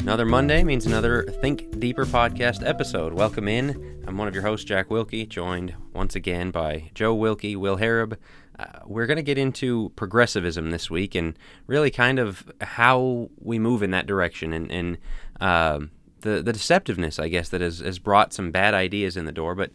[0.00, 3.12] Another Monday means another Think Deeper podcast episode.
[3.12, 4.02] Welcome in.
[4.06, 8.16] I'm one of your hosts, Jack Wilkie, joined once again by Joe Wilkie, Will Harab.
[8.58, 13.58] Uh, we're going to get into progressivism this week and really kind of how we
[13.58, 14.98] move in that direction and, and
[15.42, 15.80] uh,
[16.22, 19.54] the, the deceptiveness, I guess, that has, has brought some bad ideas in the door.
[19.54, 19.70] But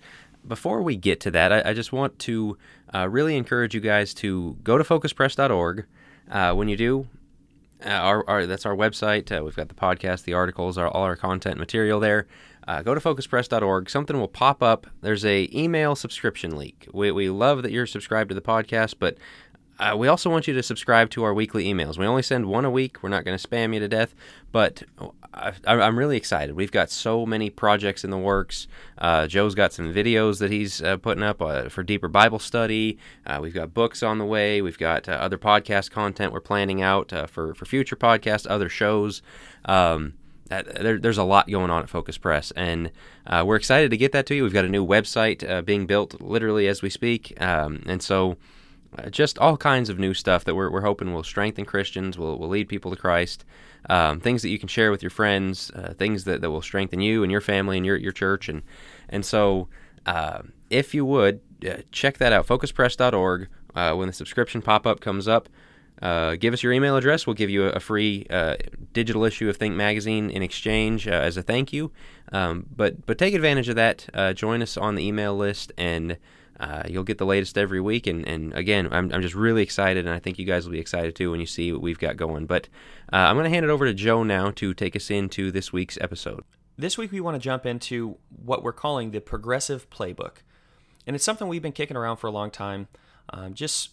[0.47, 2.57] before we get to that, I, I just want to
[2.93, 5.85] uh, really encourage you guys to go to focuspress.org.
[6.29, 7.07] Uh, when you do,
[7.85, 9.35] uh, our, our, that's our website.
[9.35, 12.27] Uh, we've got the podcast, the articles, our, all our content material there.
[12.67, 13.89] Uh, go to focuspress.org.
[13.89, 14.87] Something will pop up.
[15.01, 16.87] There's a email subscription leak.
[16.93, 19.17] We, we love that you're subscribed to the podcast, but
[19.79, 21.97] uh, we also want you to subscribe to our weekly emails.
[21.97, 23.01] We only send one a week.
[23.01, 24.15] We're not going to spam you to death,
[24.51, 24.83] but
[25.65, 26.55] I, am really excited.
[26.55, 28.67] We've got so many projects in the works.
[28.97, 32.97] Uh, Joe's got some videos that he's uh, putting up uh, for deeper Bible study.
[33.25, 34.61] Uh, we've got books on the way.
[34.61, 38.69] We've got uh, other podcast content we're planning out uh, for for future podcasts, other
[38.69, 39.21] shows.
[39.65, 40.13] Um,
[40.49, 42.91] there, there's a lot going on at Focus Press, and
[43.43, 44.43] we're excited to get that to you.
[44.43, 48.37] We've got a new website being built literally as we speak, um, and so
[48.97, 52.37] uh, just all kinds of new stuff that we're, we're hoping will strengthen Christians, will,
[52.37, 53.45] will lead people to Christ,
[53.89, 57.01] um, things that you can share with your friends, uh, things that, that will strengthen
[57.01, 58.49] you and your family and your, your church.
[58.49, 58.63] And,
[59.09, 59.67] and so,
[60.05, 63.49] uh, if you would, uh, check that out, focuspress.org.
[63.75, 65.49] Uh, when the subscription pop up comes up,
[66.39, 67.27] give us your email address.
[67.27, 68.25] We'll give you a, a free
[68.93, 71.91] digital issue of Think Magazine in exchange as a thank you.
[72.31, 74.35] Um, but, but take advantage of that.
[74.35, 76.17] join us on the email list and
[76.59, 78.07] uh, you'll get the latest every week.
[78.07, 80.79] And, and again, I'm, I'm just really excited, and I think you guys will be
[80.79, 82.45] excited too when you see what we've got going.
[82.45, 82.67] But
[83.13, 85.71] uh, I'm going to hand it over to Joe now to take us into this
[85.71, 86.43] week's episode.
[86.77, 90.37] This week, we want to jump into what we're calling the progressive playbook.
[91.05, 92.87] And it's something we've been kicking around for a long time,
[93.29, 93.91] um, just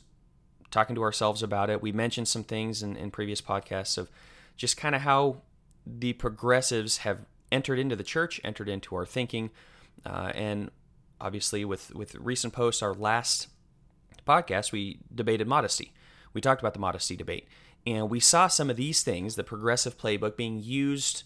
[0.71, 1.81] talking to ourselves about it.
[1.81, 4.11] We mentioned some things in, in previous podcasts of
[4.57, 5.43] just kind of how
[5.87, 7.21] the progressives have
[7.53, 9.51] entered into the church, entered into our thinking,
[10.05, 10.71] uh, and
[11.25, 13.49] obviously with with recent posts our last
[14.27, 15.93] podcast we debated modesty.
[16.33, 17.49] We talked about the modesty debate.
[17.87, 21.25] And we saw some of these things the progressive playbook being used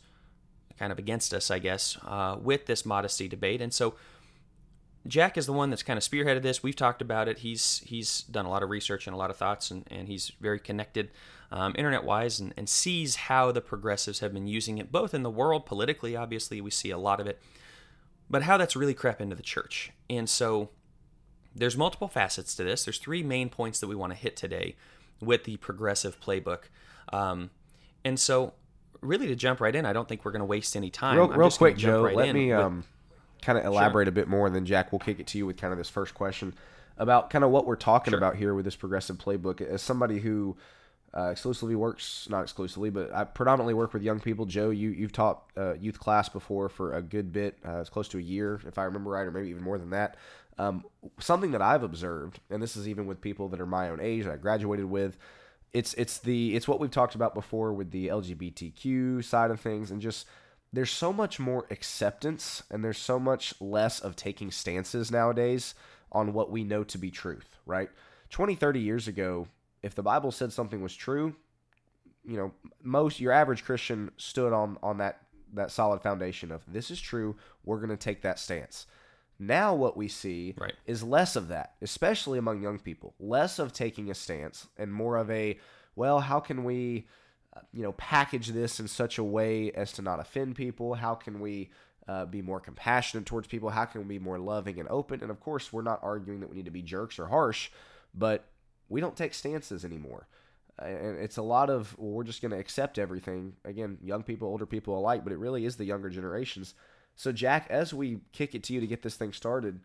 [0.79, 3.61] kind of against us i guess uh, with this modesty debate.
[3.61, 3.97] And so
[5.07, 6.63] jack is the one that's kind of spearheaded this.
[6.63, 7.39] We've talked about it.
[7.39, 10.33] He's he's done a lot of research and a lot of thoughts and, and he's
[10.41, 11.11] very connected
[11.51, 15.23] um, internet wise and, and sees how the progressives have been using it both in
[15.23, 17.41] the world politically obviously we see a lot of it
[18.31, 19.93] but how that's really crept into the church.
[20.09, 20.71] And so
[21.55, 22.85] there's multiple facets to this.
[22.85, 24.77] There's three main points that we want to hit today
[25.21, 26.65] with the progressive playbook.
[27.13, 27.51] Um,
[28.05, 28.55] and so,
[29.01, 31.17] really, to jump right in, I don't think we're going to waste any time.
[31.17, 32.85] Real, real quick, Joe, right let me um,
[33.43, 34.11] kind of elaborate sure.
[34.11, 35.89] a bit more, and then Jack, we'll kick it to you with kind of this
[35.89, 36.55] first question
[36.97, 38.19] about kind of what we're talking sure.
[38.19, 39.61] about here with this progressive playbook.
[39.61, 40.57] As somebody who
[41.17, 44.45] uh, exclusively works, not exclusively, but I predominantly work with young people.
[44.45, 47.59] Joe, you you've taught uh, youth class before for a good bit.
[47.67, 49.91] Uh, it's close to a year, if I remember right, or maybe even more than
[49.91, 50.17] that.
[50.59, 50.85] Um,
[51.19, 54.25] something that I've observed, and this is even with people that are my own age,
[54.25, 55.17] that I graduated with.
[55.73, 59.91] It's it's the it's what we've talked about before with the LGBTQ side of things,
[59.91, 60.27] and just
[60.73, 65.75] there's so much more acceptance, and there's so much less of taking stances nowadays
[66.13, 67.57] on what we know to be truth.
[67.65, 67.89] Right,
[68.31, 69.47] 20, 30 years ago,
[69.83, 71.35] if the Bible said something was true,
[72.25, 72.53] you know,
[72.83, 75.23] most your average Christian stood on on that
[75.55, 78.87] that solid foundation of this is true, we're going to take that stance.
[79.39, 80.75] Now what we see right.
[80.85, 83.15] is less of that, especially among young people.
[83.21, 85.59] Less of taking a stance and more of a
[85.95, 87.07] well, how can we
[87.59, 90.95] uh, you know, package this in such a way as to not offend people?
[90.95, 91.71] How can we
[92.07, 93.71] uh, be more compassionate towards people?
[93.71, 95.23] How can we be more loving and open?
[95.23, 97.71] And of course, we're not arguing that we need to be jerks or harsh,
[98.15, 98.45] but
[98.89, 100.29] we don't take stances anymore.
[100.79, 103.55] And it's a lot of, well, we're just going to accept everything.
[103.65, 106.75] Again, young people, older people alike, but it really is the younger generations.
[107.17, 109.81] So, Jack, as we kick it to you to get this thing started,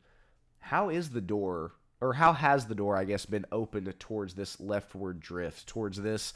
[0.60, 4.60] how is the door, or how has the door, I guess, been opened towards this
[4.60, 6.34] leftward drift, towards this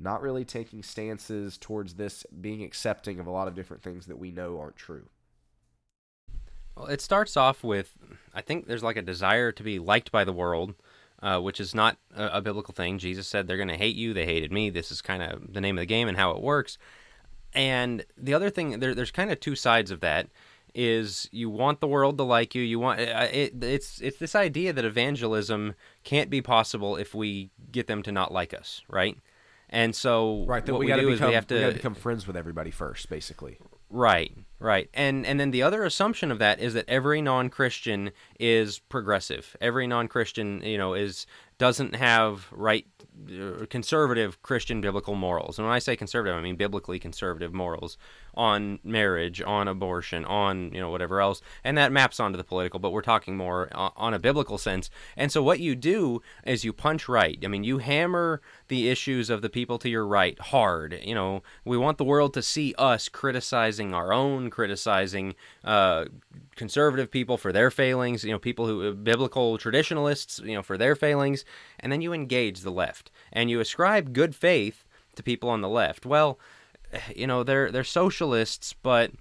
[0.00, 4.18] not really taking stances, towards this being accepting of a lot of different things that
[4.18, 5.08] we know aren't true?
[6.76, 7.98] Well, it starts off with
[8.32, 10.74] I think there's like a desire to be liked by the world
[11.22, 12.98] uh, which is not a, a, biblical thing.
[12.98, 14.14] Jesus said they're going to hate you.
[14.14, 14.70] They hated me.
[14.70, 16.78] This is kind of the name of the game and how it works.
[17.54, 20.28] And the other thing, there, there's kind of two sides of that.
[20.74, 22.62] Is you want the world to like you?
[22.62, 25.74] You want uh, it, it's it's this idea that evangelism
[26.04, 29.16] can't be possible if we get them to not like us, right?
[29.70, 32.36] And so right, what we, we do become, is we have to become friends with
[32.36, 33.58] everybody first, basically.
[33.90, 34.88] Right, right.
[34.94, 39.56] And and then the other assumption of that is that every non-Christian is progressive.
[39.60, 41.26] Every non-Christian, you know, is
[41.58, 42.86] doesn't have right
[43.68, 45.58] conservative Christian biblical morals.
[45.58, 47.96] And when I say conservative, I mean biblically conservative morals
[48.34, 52.78] on marriage, on abortion, on you know whatever else, and that maps onto the political.
[52.78, 54.90] But we're talking more on a biblical sense.
[55.16, 57.38] And so what you do is you punch right.
[57.44, 60.98] I mean, you hammer the issues of the people to your right hard.
[61.02, 66.06] You know, we want the world to see us criticizing our own, criticizing uh,
[66.56, 68.24] conservative people for their failings.
[68.24, 71.44] You know, people who biblical traditionalists, you know, for their failings,
[71.80, 74.84] and then you engage the left and you ascribe good faith
[75.16, 76.06] to people on the left.
[76.06, 76.38] Well
[77.14, 79.12] you know they're they're socialists, but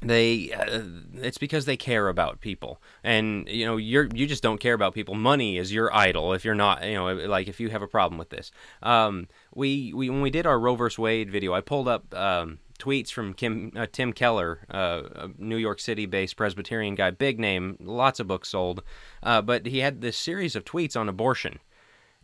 [0.00, 0.82] they uh,
[1.14, 2.80] it's because they care about people.
[3.02, 5.14] And you know you're you just don't care about people.
[5.14, 8.18] Money is your idol if you're not you know like if you have a problem
[8.18, 8.50] with this.
[8.82, 12.58] Um, we, we when we did our roe versus wade video i pulled up um,
[12.78, 17.38] tweets from Kim, uh, tim keller uh, a new york city based presbyterian guy big
[17.38, 18.82] name lots of books sold.
[19.22, 21.60] Uh, but he had this series of tweets on abortion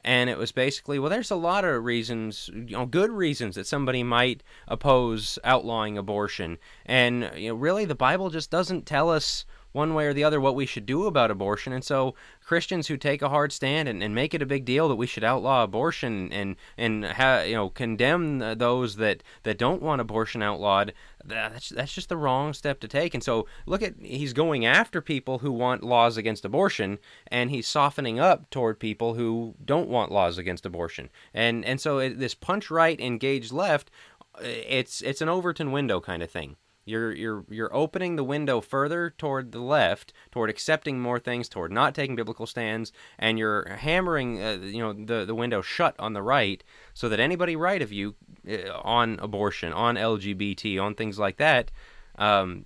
[0.05, 3.67] and it was basically well there's a lot of reasons you know good reasons that
[3.67, 6.58] somebody might oppose outlawing abortion.
[6.87, 10.41] And you know really the bible just doesn't tell us one way or the other
[10.41, 11.73] what we should do about abortion.
[11.73, 12.15] And so
[12.45, 15.07] Christians who take a hard stand and, and make it a big deal that we
[15.07, 20.43] should outlaw abortion and and ha, you know condemn those that, that don't want abortion
[20.43, 20.93] outlawed,
[21.25, 23.15] that's that's just the wrong step to take.
[23.15, 27.69] And so look at he's going after people who want laws against abortion and he's
[27.69, 31.11] softening up toward people who don't want laws against abortion.
[31.33, 33.91] And and so it, this punch right engage left
[34.37, 36.57] uh, it's it's an Overton window kind of thing.
[36.85, 41.73] You're you're you're opening the window further toward the left, toward accepting more things, toward
[41.73, 46.15] not taking biblical stands, and you're hammering uh, you know the the window shut on
[46.15, 48.15] the right, so that anybody right of you
[48.49, 51.71] uh, on abortion, on LGBT, on things like that,
[52.19, 52.65] um,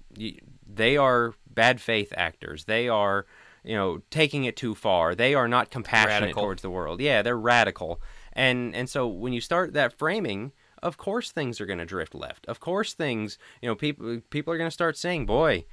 [0.67, 2.65] they are bad faith actors.
[2.65, 3.27] They are
[3.65, 5.15] you know taking it too far.
[5.15, 6.43] They are not compassionate radical.
[6.43, 7.01] towards the world.
[7.01, 8.01] Yeah, they're radical.
[8.33, 10.53] And and so when you start that framing
[10.85, 12.47] of course things are going to drift left.
[12.47, 15.65] Of course things, you know, people people are going to start saying, "Boy,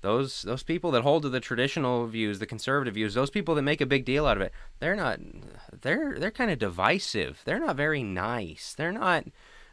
[0.00, 3.62] those those people that hold to the traditional views, the conservative views, those people that
[3.62, 5.20] make a big deal out of it, they're not
[5.82, 7.42] they're they're kind of divisive.
[7.44, 8.72] They're not very nice.
[8.72, 9.24] They're not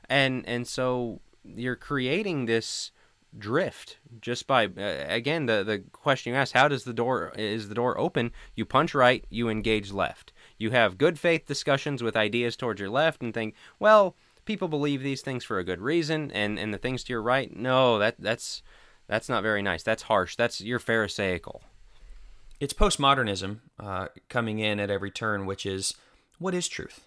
[0.09, 2.91] and and so you're creating this
[3.38, 7.67] drift just by uh, again the the question you asked how does the door is
[7.67, 12.15] the door open you punch right you engage left you have good faith discussions with
[12.15, 14.15] ideas towards your left and think well
[14.47, 17.55] people believe these things for a good reason, and and the things to your right,
[17.55, 18.63] no, that that's
[19.07, 19.83] that's not very nice.
[19.83, 20.35] That's harsh.
[20.35, 21.61] That's you're pharisaical.
[22.59, 25.94] It's postmodernism uh, coming in at every turn, which is
[26.39, 27.01] what is truth?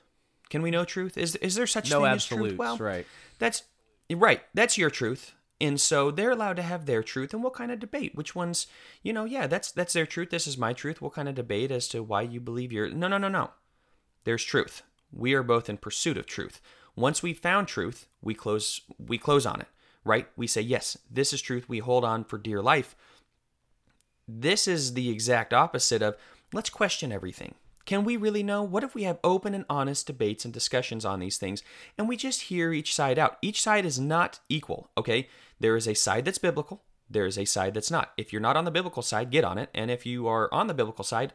[0.49, 1.19] Can we know truth?
[1.19, 2.59] Is is there such no thing absolutes, as truth?
[2.59, 3.07] Well, right.
[3.39, 3.65] That's
[4.11, 4.43] right.
[4.55, 5.35] That's your truth.
[5.63, 8.67] And so they're allowed to have their truth, and we'll kind of debate which ones,
[9.03, 10.31] you know, yeah, that's that's their truth.
[10.31, 11.03] This is my truth.
[11.03, 12.89] We'll kind of debate as to why you believe your.
[12.89, 13.51] No, no, no, no.
[14.25, 14.83] There's truth.
[15.13, 16.61] We are both in pursuit of truth.
[16.97, 19.69] Once we've found truth, we close we close on it,
[20.05, 20.29] right?
[20.37, 21.69] We say, "Yes, this is truth.
[21.69, 22.95] We hold on for dear life."
[24.29, 26.17] This is the exact opposite of
[26.53, 27.55] let's question everything.
[27.87, 28.63] Can we really know?
[28.63, 31.63] What if we have open and honest debates and discussions on these things
[31.99, 33.39] and we just hear each side out?
[33.43, 35.29] Each side is not equal, okay?
[35.59, 38.13] There is a side that's biblical, there is a side that's not.
[38.17, 39.71] If you're not on the biblical side, get on it.
[39.75, 41.33] And if you are on the biblical side,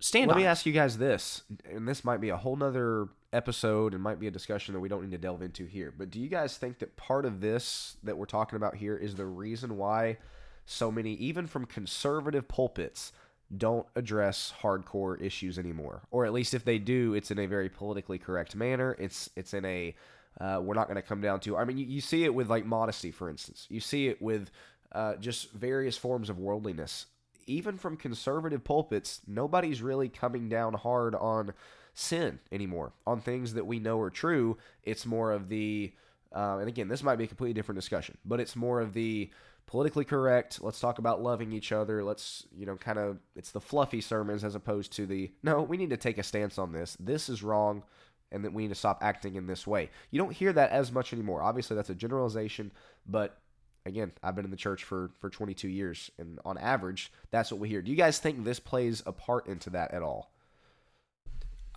[0.00, 0.48] stand Let me it.
[0.48, 4.26] ask you guys this, and this might be a whole nother episode and might be
[4.26, 5.92] a discussion that we don't need to delve into here.
[5.96, 9.14] But do you guys think that part of this that we're talking about here is
[9.14, 10.18] the reason why
[10.66, 13.12] so many, even from conservative pulpits,
[13.56, 16.02] don't address hardcore issues anymore?
[16.10, 18.96] Or at least if they do, it's in a very politically correct manner.
[18.98, 19.94] It's it's in a
[20.40, 21.56] uh, we're not going to come down to.
[21.56, 23.66] I mean, you, you, see it with like modesty, for instance.
[23.68, 24.50] You see it with
[24.92, 27.06] uh, just various forms of worldliness.
[27.46, 31.54] Even from conservative pulpits, nobody's really coming down hard on
[31.98, 34.56] sin anymore on things that we know are true.
[34.84, 35.92] It's more of the,
[36.34, 39.30] uh, and again, this might be a completely different discussion, but it's more of the
[39.66, 40.62] politically correct.
[40.62, 42.04] Let's talk about loving each other.
[42.04, 45.76] Let's, you know, kind of, it's the fluffy sermons as opposed to the, no, we
[45.76, 46.96] need to take a stance on this.
[47.00, 47.82] This is wrong
[48.30, 49.90] and that we need to stop acting in this way.
[50.10, 51.42] You don't hear that as much anymore.
[51.42, 52.70] Obviously, that's a generalization,
[53.06, 53.38] but
[53.86, 57.58] again, I've been in the church for for 22 years, and on average, that's what
[57.58, 57.80] we hear.
[57.80, 60.30] Do you guys think this plays a part into that at all?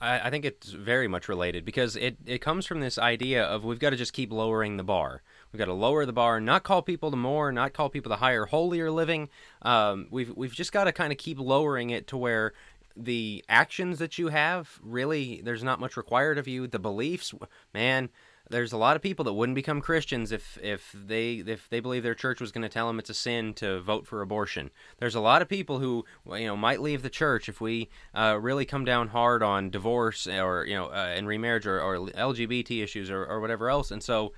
[0.02, 3.64] I, I think it's very much related because it, it comes from this idea of
[3.64, 5.22] we've got to just keep lowering the bar.
[5.52, 8.18] We've got to lower the bar, not call people to more, not call people to
[8.18, 9.30] higher, holier living.
[9.62, 12.54] Um, we've we've just got to kind of keep lowering it to where
[12.98, 16.68] the actions that you have really there's not much required of you.
[16.68, 17.34] The beliefs,
[17.74, 18.10] man,
[18.52, 22.04] there's a lot of people that wouldn't become Christians if if they if they believe
[22.04, 24.70] their church was going to tell them it's a sin to vote for abortion.
[25.00, 28.38] There's a lot of people who you know might leave the church if we uh,
[28.40, 32.84] really come down hard on divorce or you know uh, and remarriage or, or LGBT
[32.84, 33.90] issues or, or whatever else.
[33.92, 34.34] And so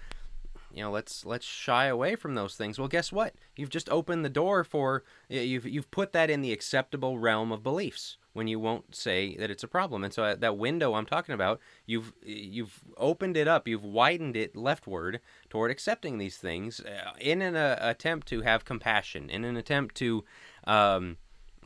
[0.73, 4.25] you know let's let's shy away from those things well guess what you've just opened
[4.25, 8.59] the door for you've you've put that in the acceptable realm of beliefs when you
[8.59, 10.03] won't say that it's a problem.
[10.03, 14.35] And so uh, that window I'm talking about, you've you've opened it up, you've widened
[14.35, 19.45] it leftward toward accepting these things uh, in an uh, attempt to have compassion, in
[19.45, 20.23] an attempt to
[20.65, 21.17] um,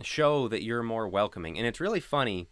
[0.02, 1.58] show that you're more welcoming.
[1.58, 2.50] And it's really funny,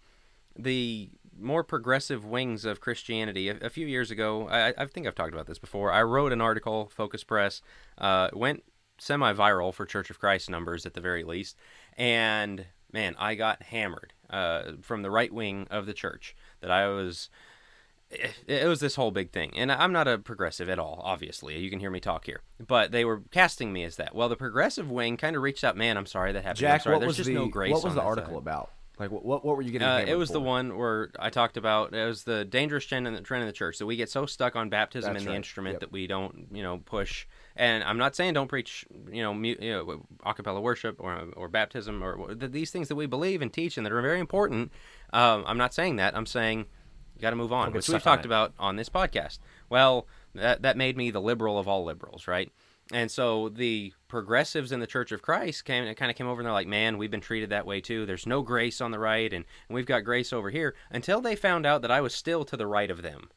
[0.57, 3.49] the more progressive wings of Christianity.
[3.49, 5.91] A, a few years ago, I, I, think I've talked about this before.
[5.91, 7.61] I wrote an article, Focus Press,
[7.97, 8.63] uh, went
[8.97, 11.57] semi-viral for Church of Christ numbers at the very least,
[11.97, 16.87] and man, I got hammered uh, from the right wing of the church that I
[16.87, 17.29] was.
[18.47, 21.01] It, was this whole big thing, and I'm not a progressive at all.
[21.03, 24.15] Obviously, you can hear me talk here, but they were casting me as that.
[24.15, 25.75] Well, the progressive wing kind of reached out.
[25.75, 26.59] Man, I'm sorry that happened.
[26.59, 26.95] Jack, sorry.
[26.95, 28.37] what There's was the no what was the article side.
[28.37, 28.71] about?
[28.99, 29.87] Like what, what, what were you getting?
[29.87, 30.33] Uh, it was for?
[30.33, 33.47] the one where I talked about it was the dangerous trend in the trend in
[33.47, 35.33] the church that we get so stuck on baptism That's and right.
[35.33, 35.79] the instrument yep.
[35.81, 37.25] that we don't you know push.
[37.57, 41.47] And I'm not saying don't preach you know, mu- you know acapella worship or or
[41.47, 44.71] baptism or these things that we believe and teach and that are very important.
[45.13, 46.15] Um, I'm not saying that.
[46.15, 46.65] I'm saying
[47.15, 49.39] you got to move on, which we've talked about on this podcast.
[49.69, 52.51] Well, that that made me the liberal of all liberals, right?
[52.91, 56.41] And so the progressives in the Church of Christ came and kind of came over
[56.41, 58.05] and they're like, man, we've been treated that way too.
[58.05, 60.75] There's no grace on the right, and, and we've got grace over here.
[60.91, 63.29] Until they found out that I was still to the right of them.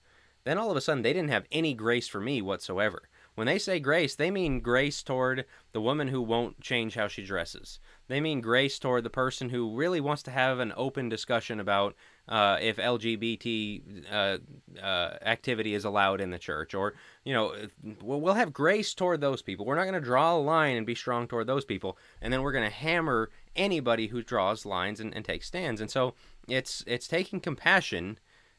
[0.45, 3.09] Then all of a sudden, they didn't have any grace for me whatsoever.
[3.39, 7.25] When they say grace, they mean grace toward the woman who won't change how she
[7.25, 7.79] dresses.
[8.09, 11.95] They mean grace toward the person who really wants to have an open discussion about
[12.27, 14.39] uh, if LGBT uh,
[14.83, 17.55] uh, activity is allowed in the church, or you know,
[18.03, 19.65] we'll have grace toward those people.
[19.65, 22.43] We're not going to draw a line and be strong toward those people, and then
[22.43, 25.81] we're going to hammer anybody who draws lines and, and takes stands.
[25.81, 26.15] And so
[26.49, 28.19] it's it's taking compassion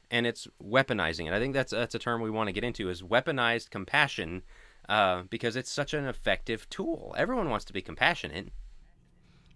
[0.09, 1.33] and it's weaponizing it.
[1.33, 4.43] I think that's that's a term we want to get into is weaponized compassion
[4.89, 7.15] uh, because it's such an effective tool.
[7.17, 8.49] Everyone wants to be compassionate.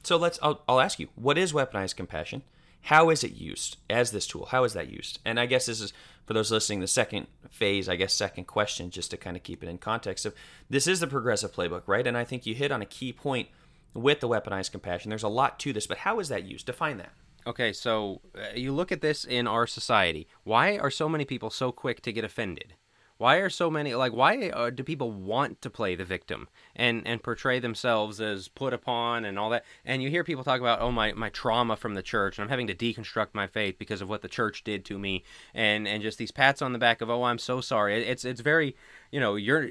[0.04, 0.40] So let's.
[0.42, 2.44] I'll, I'll ask you, what is weaponized compassion?
[2.84, 4.48] How is it used as this tool?
[4.48, 5.20] How is that used?
[5.26, 5.94] And I guess this is
[6.26, 9.64] for those listening the second phase, I guess second question, just to kind of keep
[9.64, 10.36] it in context of
[10.70, 12.06] this is the progressive playbook, right?
[12.06, 13.48] And I think you hit on a key point
[13.94, 15.10] with the weaponized compassion.
[15.10, 16.66] There's a lot to this, but how is that used?
[16.66, 17.14] Define that.
[17.48, 20.28] Okay, so uh, you look at this in our society.
[20.44, 22.76] Why are so many people so quick to get offended?
[23.24, 27.08] Why are so many like why uh, do people want to play the victim and
[27.08, 29.64] and portray themselves as put upon and all that?
[29.86, 32.50] And you hear people talk about oh my my trauma from the church and I'm
[32.50, 36.04] having to deconstruct my faith because of what the church did to me and and
[36.04, 38.04] just these pats on the back of oh I'm so sorry.
[38.04, 38.76] It's it's very
[39.10, 39.70] you know you're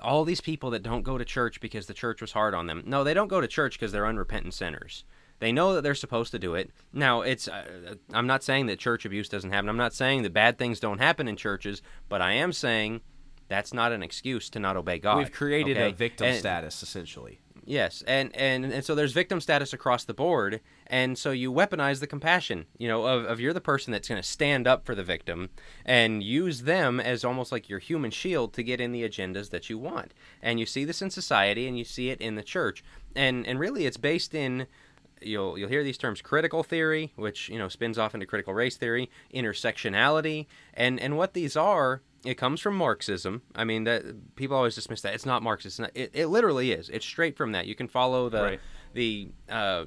[0.00, 2.84] all these people that don't go to church because the church was hard on them.
[2.86, 5.04] No, they don't go to church because they're unrepentant sinners.
[5.42, 6.70] They know that they're supposed to do it.
[6.92, 9.68] Now, it's uh, I'm not saying that church abuse doesn't happen.
[9.68, 13.00] I'm not saying that bad things don't happen in churches, but I am saying
[13.48, 15.18] that's not an excuse to not obey God.
[15.18, 15.88] We've created okay?
[15.88, 17.40] a victim and, status essentially.
[17.64, 21.98] Yes, and, and and so there's victim status across the board, and so you weaponize
[21.98, 24.94] the compassion, you know, of, of you're the person that's going to stand up for
[24.94, 25.50] the victim
[25.84, 29.68] and use them as almost like your human shield to get in the agendas that
[29.68, 30.14] you want.
[30.40, 32.84] And you see this in society, and you see it in the church,
[33.16, 34.66] and and really it's based in
[35.26, 38.76] you'll you'll hear these terms critical theory, which you know spins off into critical race
[38.76, 42.02] theory, intersectionality, and and what these are.
[42.24, 43.42] It comes from Marxism.
[43.56, 45.80] I mean, that people always dismiss that it's not Marxist.
[45.80, 46.88] It's not, it, it literally is.
[46.88, 47.66] It's straight from that.
[47.66, 48.60] You can follow the right.
[48.92, 49.86] the uh,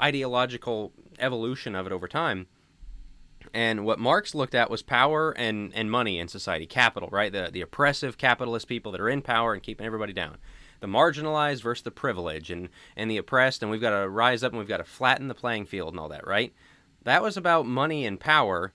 [0.00, 2.48] ideological evolution of it over time.
[3.54, 7.32] And what Marx looked at was power and, and money in society, capital, right?
[7.32, 10.38] The the oppressive capitalist people that are in power and keeping everybody down
[10.80, 14.52] the marginalized versus the privileged and, and the oppressed, and we've got to rise up
[14.52, 16.52] and we've got to flatten the playing field and all that, right?
[17.04, 18.72] That was about money and power.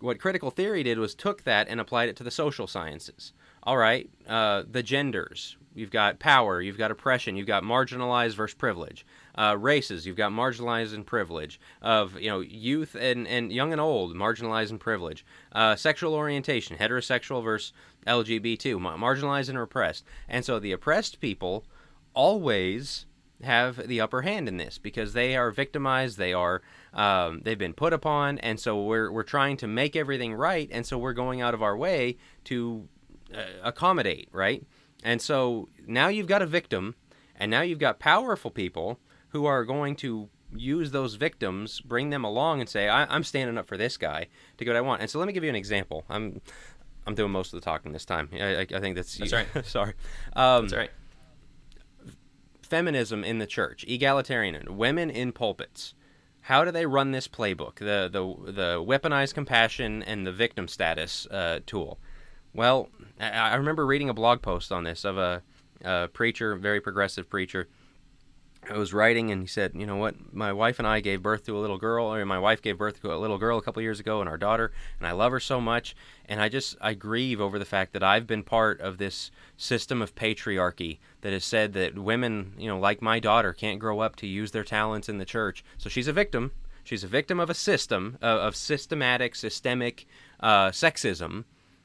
[0.00, 3.32] What critical theory did was took that and applied it to the social sciences.
[3.64, 5.56] All right, uh, the genders.
[5.74, 9.04] You've got power, you've got oppression, you've got marginalized versus privilege.
[9.38, 11.60] Uh, races, you've got marginalized and privilege.
[11.80, 15.24] Of you know, youth and, and young and old, marginalized and privilege.
[15.52, 17.72] Uh, sexual orientation, heterosexual versus
[18.06, 20.04] LGBT, marginalized and oppressed.
[20.28, 21.64] And so the oppressed people
[22.14, 23.06] always
[23.42, 27.74] have the upper hand in this because they are victimized, they are um, they've been
[27.74, 31.40] put upon, and so we're we're trying to make everything right, and so we're going
[31.40, 32.88] out of our way to
[33.32, 34.64] uh, accommodate, right?
[35.04, 36.96] And so now you've got a victim,
[37.36, 38.98] and now you've got powerful people
[39.30, 43.58] who are going to use those victims, bring them along, and say, I- am standing
[43.58, 45.50] up for this guy to get what I want." And so let me give you
[45.50, 46.04] an example.
[46.08, 46.40] I'm
[47.06, 48.28] I'm doing most of the talking this time.
[48.34, 49.46] I, I, I think that's that's right.
[49.64, 49.94] sorry.
[50.34, 50.90] Um, that's right.
[52.62, 55.94] Feminism in the church, egalitarian, women in pulpits.
[56.42, 57.76] How do they run this playbook?
[57.76, 61.98] The the the weaponized compassion and the victim status uh, tool.
[62.54, 62.88] Well,
[63.20, 65.42] I, I remember reading a blog post on this of a,
[65.84, 67.68] a preacher, very progressive preacher,
[68.70, 71.44] I was writing and he said, you know what, my wife and I gave birth
[71.46, 73.82] to a little girl, or my wife gave birth to a little girl a couple
[73.82, 75.96] years ago, and our daughter, and I love her so much,
[76.26, 80.02] and I just I grieve over the fact that I've been part of this system
[80.02, 84.16] of patriarchy that has said that women, you know, like my daughter, can't grow up
[84.16, 85.64] to use their talents in the church.
[85.78, 86.52] So she's a victim.
[86.84, 90.06] She's a victim of a system uh, of systematic, systemic
[90.40, 91.44] uh, sexism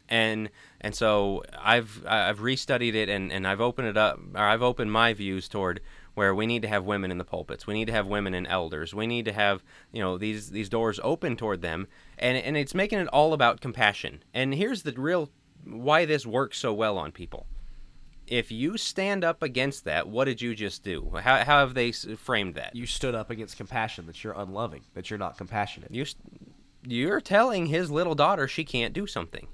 [0.09, 0.49] and
[0.81, 4.91] and so I've I've restudied it and, and I've opened it up or I've opened
[4.91, 5.81] my views toward
[6.13, 7.65] where we need to have women in the pulpits.
[7.65, 8.93] We need to have women in elders.
[8.93, 11.87] We need to have, you know, these these doors open toward them.
[12.17, 14.23] And and it's making it all about compassion.
[14.33, 15.29] And here's the real
[15.65, 17.47] why this works so well on people.
[18.25, 21.11] If you stand up against that, what did you just do?
[21.21, 22.73] How, how have they framed that?
[22.73, 25.93] You stood up against compassion, that you're unloving, that you're not compassionate.
[25.93, 26.05] You,
[26.87, 29.47] you're telling his little daughter she can't do something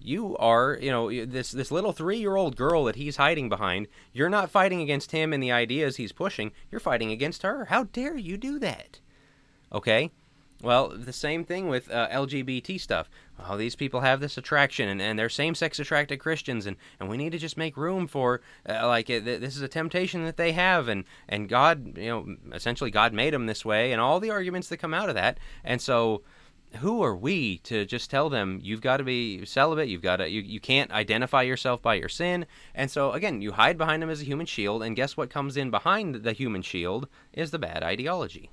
[0.00, 3.88] you are, you know, this this little three-year-old girl that he's hiding behind.
[4.12, 6.52] You're not fighting against him and the ideas he's pushing.
[6.70, 7.66] You're fighting against her.
[7.66, 9.00] How dare you do that?
[9.72, 10.10] Okay.
[10.60, 13.08] Well, the same thing with uh, LGBT stuff.
[13.38, 17.16] Well, these people have this attraction, and, and they're same-sex attracted Christians, and, and we
[17.16, 20.88] need to just make room for uh, like this is a temptation that they have,
[20.88, 24.68] and and God, you know, essentially God made them this way, and all the arguments
[24.68, 26.22] that come out of that, and so
[26.76, 30.28] who are we to just tell them you've got to be celibate you've got to
[30.28, 32.46] you, you can't identify yourself by your sin?
[32.74, 35.56] And so again you hide behind them as a human shield and guess what comes
[35.56, 38.50] in behind the human shield is the bad ideology.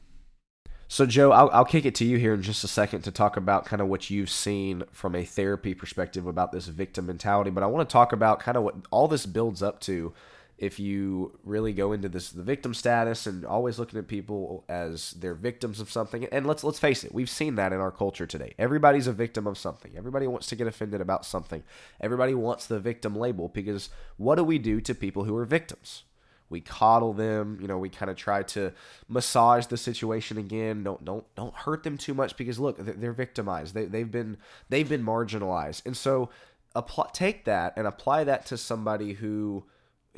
[0.87, 3.37] So joe I'll, I'll kick it to you here in just a second to talk
[3.37, 7.63] about kind of what you've seen from a therapy perspective about this victim mentality but
[7.63, 10.13] i want to talk about kind of what all this builds up to
[10.57, 15.11] if you really go into this the victim status and always looking at people as
[15.11, 18.25] they're victims of something and let's let's face it we've seen that in our culture
[18.25, 18.53] today.
[18.57, 19.91] Everybody's a victim of something.
[19.97, 21.63] Everybody wants to get offended about something.
[21.99, 26.03] Everybody wants the victim label because what do we do to people who are victims?
[26.49, 28.71] We coddle them you know we kind of try to
[29.09, 30.83] massage the situation again.
[30.83, 33.73] Don't don't don't hurt them too much because look they're victimized.
[33.73, 34.37] They, they've been
[34.69, 35.85] they've been marginalized.
[35.85, 36.29] And so
[36.75, 39.65] apply, take that and apply that to somebody who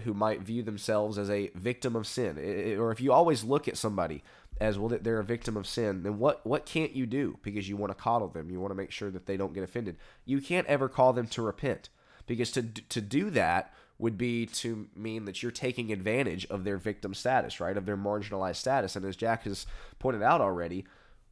[0.01, 3.67] who might view themselves as a victim of sin, it, or if you always look
[3.67, 4.23] at somebody
[4.60, 7.69] as well that they're a victim of sin, then what what can't you do because
[7.69, 9.97] you want to coddle them, you want to make sure that they don't get offended.
[10.25, 11.89] You can't ever call them to repent
[12.25, 16.77] because to to do that would be to mean that you're taking advantage of their
[16.77, 17.77] victim status, right?
[17.77, 18.95] Of their marginalized status.
[18.95, 19.65] And as Jack has
[19.97, 20.86] pointed out already,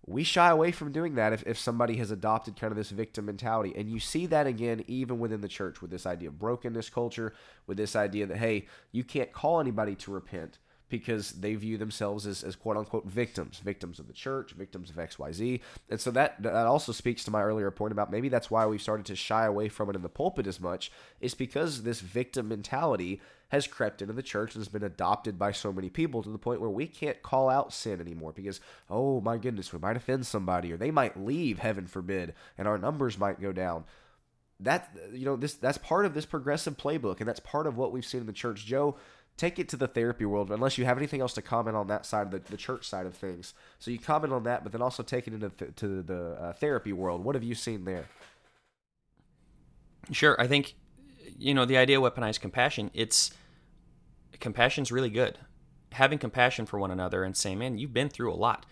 [0.07, 3.25] we shy away from doing that if, if somebody has adopted kind of this victim
[3.25, 3.73] mentality.
[3.75, 7.33] And you see that again even within the church with this idea of brokenness culture,
[7.65, 10.59] with this idea that, hey, you can't call anybody to repent
[10.99, 14.95] because they view themselves as, as quote unquote victims, victims of the church, victims of
[14.95, 15.59] XYZ.
[15.89, 18.81] And so that that also speaks to my earlier point about maybe that's why we've
[18.81, 22.47] started to shy away from it in the pulpit as much, is because this victim
[22.47, 26.29] mentality has crept into the church and has been adopted by so many people to
[26.29, 29.97] the point where we can't call out sin anymore because, oh my goodness, we might
[29.97, 33.83] offend somebody or they might leave, heaven forbid, and our numbers might go down
[34.59, 37.91] that you know this that's part of this progressive playbook and that's part of what
[37.91, 38.95] we've seen in the church joe
[39.37, 42.05] take it to the therapy world unless you have anything else to comment on that
[42.05, 43.53] side of the, the church side of things.
[43.79, 46.53] So you comment on that but then also take it into th- to the uh,
[46.53, 47.23] therapy world.
[47.23, 48.05] What have you seen there?
[50.11, 50.39] Sure.
[50.39, 50.75] I think
[51.37, 53.31] you know the idea of weaponized compassion it's
[54.39, 55.39] compassion's really good.
[55.91, 58.65] Having compassion for one another and saying man you've been through a lot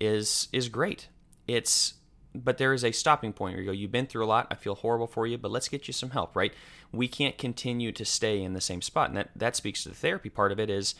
[0.00, 1.08] is is great.
[1.46, 1.94] It's
[2.34, 4.48] but there is a stopping point where you go, you've been through a lot.
[4.50, 6.52] I feel horrible for you, but let's get you some help, right?
[6.92, 9.08] We can't continue to stay in the same spot.
[9.08, 10.94] And that, that speaks to the therapy part of it is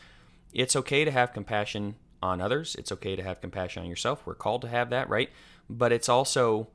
[0.53, 2.75] it's okay to have compassion on others.
[2.75, 4.25] It's okay to have compassion on yourself.
[4.25, 5.29] We're called to have that, right?
[5.69, 6.69] But it's also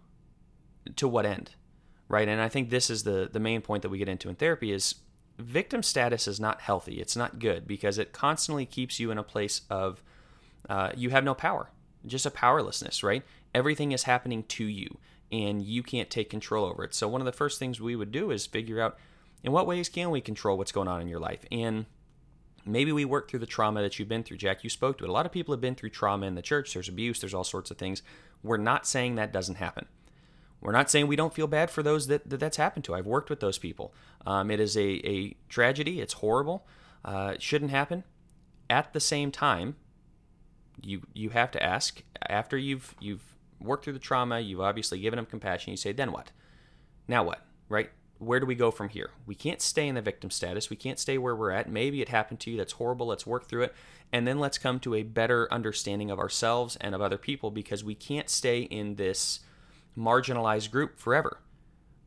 [0.96, 1.52] to what end,
[2.08, 2.28] right?
[2.28, 4.72] And I think this is the, the main point that we get into in therapy
[4.72, 4.96] is
[5.38, 7.00] victim status is not healthy.
[7.00, 10.02] It's not good because it constantly keeps you in a place of
[10.68, 11.70] uh, you have no power,
[12.06, 13.22] just a powerlessness, right?
[13.54, 14.98] everything is happening to you
[15.32, 16.94] and you can't take control over it.
[16.94, 18.98] So, one of the first things we would do is figure out
[19.42, 21.44] in what ways can we control what's going on in your life?
[21.50, 21.86] And
[22.66, 24.38] maybe we work through the trauma that you've been through.
[24.38, 25.10] Jack, you spoke to it.
[25.10, 26.74] A lot of people have been through trauma in the church.
[26.74, 28.02] There's abuse, there's all sorts of things.
[28.42, 29.86] We're not saying that doesn't happen.
[30.60, 32.94] We're not saying we don't feel bad for those that, that that's happened to.
[32.94, 33.94] I've worked with those people.
[34.26, 36.00] Um, it is a, a tragedy.
[36.00, 36.66] It's horrible.
[37.02, 38.04] Uh, it shouldn't happen.
[38.68, 39.76] At the same time,
[40.82, 43.22] you you have to ask after you've you've
[43.60, 45.70] worked through the trauma, you've obviously given them compassion.
[45.70, 46.30] You say, then what?
[47.08, 47.44] Now what?
[47.68, 47.90] Right?
[48.20, 49.10] where do we go from here?
[49.26, 50.68] We can't stay in the victim status.
[50.68, 51.70] We can't stay where we're at.
[51.70, 52.58] Maybe it happened to you.
[52.58, 53.06] That's horrible.
[53.06, 53.74] Let's work through it.
[54.12, 57.82] And then let's come to a better understanding of ourselves and of other people because
[57.82, 59.40] we can't stay in this
[59.96, 61.40] marginalized group forever.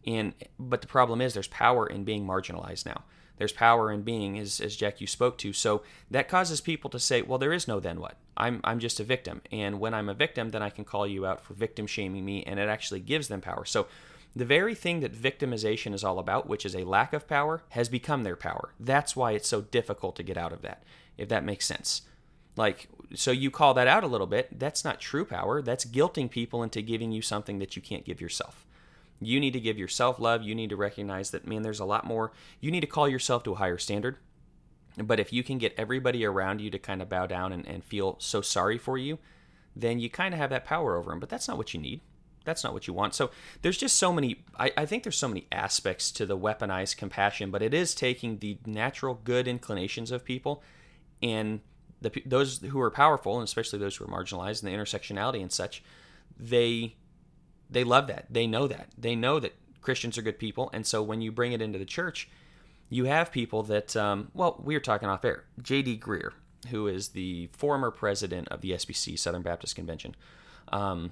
[0.05, 3.03] And but the problem is there's power in being marginalized now.
[3.37, 5.53] There's power in being, as, as Jack you spoke to.
[5.53, 8.17] So that causes people to say, well, there is no then what.
[8.37, 9.41] I'm I'm just a victim.
[9.51, 12.43] And when I'm a victim, then I can call you out for victim shaming me,
[12.43, 13.65] and it actually gives them power.
[13.65, 13.87] So
[14.35, 17.89] the very thing that victimization is all about, which is a lack of power, has
[17.89, 18.73] become their power.
[18.79, 20.83] That's why it's so difficult to get out of that,
[21.17, 22.01] if that makes sense.
[22.55, 24.59] Like, so you call that out a little bit.
[24.59, 25.61] That's not true power.
[25.61, 28.65] That's guilting people into giving you something that you can't give yourself.
[29.25, 30.43] You need to give yourself love.
[30.43, 32.31] You need to recognize that, man, there's a lot more.
[32.59, 34.17] You need to call yourself to a higher standard.
[34.97, 37.83] But if you can get everybody around you to kind of bow down and, and
[37.83, 39.17] feel so sorry for you,
[39.75, 41.19] then you kind of have that power over them.
[41.19, 42.01] But that's not what you need
[42.45, 43.15] that's not what you want.
[43.15, 43.31] So
[43.61, 44.43] there's just so many.
[44.59, 48.39] I, I, think there's so many aspects to the weaponized compassion, but it is taking
[48.39, 50.61] the natural good inclinations of people
[51.21, 51.61] and
[52.01, 55.51] the those who are powerful, and especially those who are marginalized, and the intersectionality and
[55.51, 55.83] such.
[56.37, 56.95] They
[57.69, 58.25] they love that.
[58.29, 58.89] They know that.
[58.97, 61.85] They know that Christians are good people, and so when you bring it into the
[61.85, 62.29] church,
[62.89, 63.95] you have people that.
[63.95, 65.45] Um, well, we were talking off air.
[65.61, 65.97] J.D.
[65.97, 66.31] Greear,
[66.69, 70.15] who is the former president of the SBC Southern Baptist Convention.
[70.69, 71.11] Um,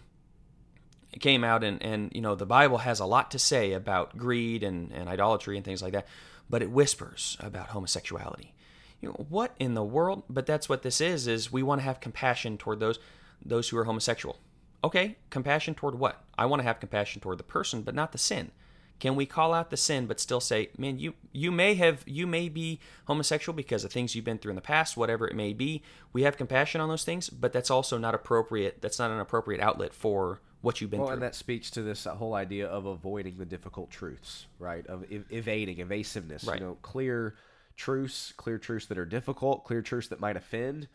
[1.19, 4.63] came out and, and you know the bible has a lot to say about greed
[4.63, 6.07] and, and idolatry and things like that
[6.49, 8.53] but it whispers about homosexuality
[9.01, 11.85] you know what in the world but that's what this is is we want to
[11.85, 12.99] have compassion toward those
[13.43, 14.37] those who are homosexual
[14.83, 18.17] okay compassion toward what i want to have compassion toward the person but not the
[18.17, 18.51] sin
[18.99, 22.27] can we call out the sin but still say man you you may have you
[22.27, 25.53] may be homosexual because of things you've been through in the past whatever it may
[25.53, 25.81] be
[26.13, 29.61] we have compassion on those things but that's also not appropriate that's not an appropriate
[29.61, 31.15] outlet for what you've been well, through.
[31.15, 34.85] and that speaks to this whole idea of avoiding the difficult truths, right?
[34.87, 36.43] Of ev- evading, evasiveness.
[36.43, 36.59] Right.
[36.59, 37.35] You know, clear
[37.75, 40.87] truths, clear truths that are difficult, clear truths that might offend.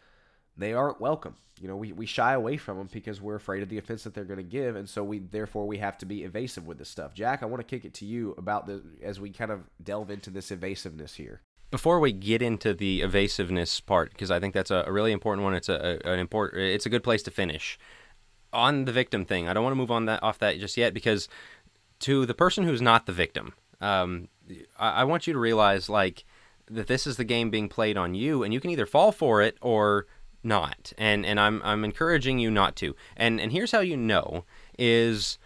[0.56, 1.36] They aren't welcome.
[1.60, 4.14] You know, we, we shy away from them because we're afraid of the offense that
[4.14, 6.88] they're going to give, and so we therefore we have to be evasive with this
[6.88, 7.14] stuff.
[7.14, 10.10] Jack, I want to kick it to you about the as we kind of delve
[10.10, 11.40] into this evasiveness here
[11.70, 15.54] before we get into the evasiveness part, because I think that's a, really important one.
[15.54, 16.62] It's a, a, an important.
[16.62, 17.78] It's a good place to finish
[18.56, 20.94] on the victim thing, I don't want to move on that off that just yet
[20.94, 21.28] because
[22.00, 24.28] to the person who's not the victim, um,
[24.78, 26.24] I, I want you to realize like
[26.70, 29.42] that this is the game being played on you, and you can either fall for
[29.42, 30.06] it or
[30.46, 30.92] not.
[30.96, 32.96] And and I'm I'm encouraging you not to.
[33.16, 34.44] And and here's how you know
[34.78, 35.38] is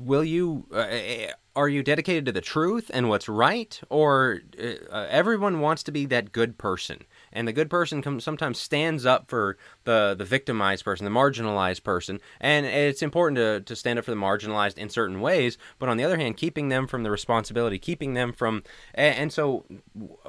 [0.00, 5.60] will you uh, are you dedicated to the truth and what's right or uh, everyone
[5.60, 9.56] wants to be that good person and the good person comes, sometimes stands up for
[9.84, 14.10] the the victimized person, the marginalized person, and it's important to, to stand up for
[14.10, 15.58] the marginalized in certain ways.
[15.78, 18.62] But on the other hand, keeping them from the responsibility, keeping them from,
[18.94, 19.64] and, and so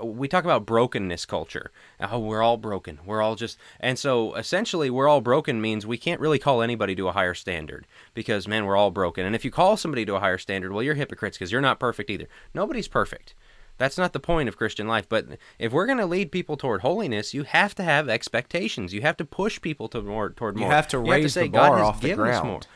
[0.01, 1.71] we talk about brokenness culture.
[1.99, 2.99] Oh, we're all broken.
[3.05, 6.95] We're all just, and so essentially, we're all broken means we can't really call anybody
[6.95, 9.25] to a higher standard because man, we're all broken.
[9.25, 11.79] And if you call somebody to a higher standard, well, you're hypocrites because you're not
[11.79, 12.27] perfect either.
[12.53, 13.33] Nobody's perfect.
[13.81, 15.09] That's not the point of Christian life.
[15.09, 15.25] But
[15.57, 18.93] if we're going to lead people toward holiness, you have to have expectations.
[18.93, 20.67] You have to push people to more toward more.
[20.67, 22.67] You have to you raise have to say, the bar off the ground.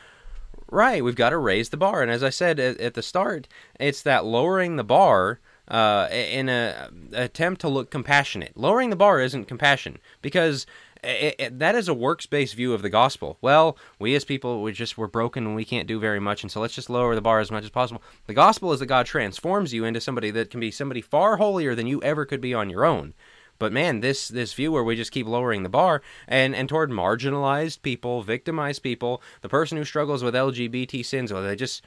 [0.68, 3.46] Right, we've got to raise the bar, and as I said at, at the start,
[3.78, 5.38] it's that lowering the bar
[5.68, 8.56] uh, in a, a attempt to look compassionate.
[8.56, 10.66] Lowering the bar isn't compassion because
[11.06, 13.38] it, it, that is a works based view of the gospel.
[13.40, 16.50] Well, we as people, we just we're broken and we can't do very much, and
[16.50, 18.02] so let's just lower the bar as much as possible.
[18.26, 21.74] The gospel is that God transforms you into somebody that can be somebody far holier
[21.74, 23.14] than you ever could be on your own.
[23.58, 26.90] But man, this this view where we just keep lowering the bar and and toward
[26.90, 31.82] marginalized people, victimized people, the person who struggles with LGBT sins, well, they just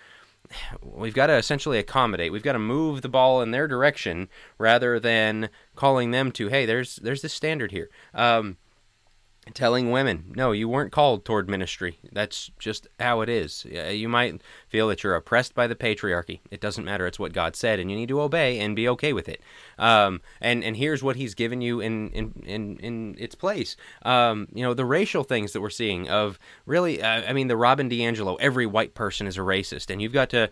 [0.82, 2.32] we've got to essentially accommodate.
[2.32, 6.65] We've got to move the ball in their direction rather than calling them to, hey,
[6.65, 7.89] there's there's this standard here.
[8.13, 8.58] Um,
[9.53, 11.97] telling women, no, you weren't called toward ministry.
[12.12, 13.65] That's just how it is.
[13.65, 16.39] You might feel that you're oppressed by the patriarchy.
[16.51, 17.07] It doesn't matter.
[17.07, 19.41] It's what God said, and you need to obey and be okay with it.
[19.77, 23.75] Um, and and here's what He's given you in in in, in its place.
[24.03, 27.01] Um, you know the racial things that we're seeing of really.
[27.01, 28.38] Uh, I mean, the Robin DiAngelo.
[28.39, 30.49] Every white person is a racist, and you've got to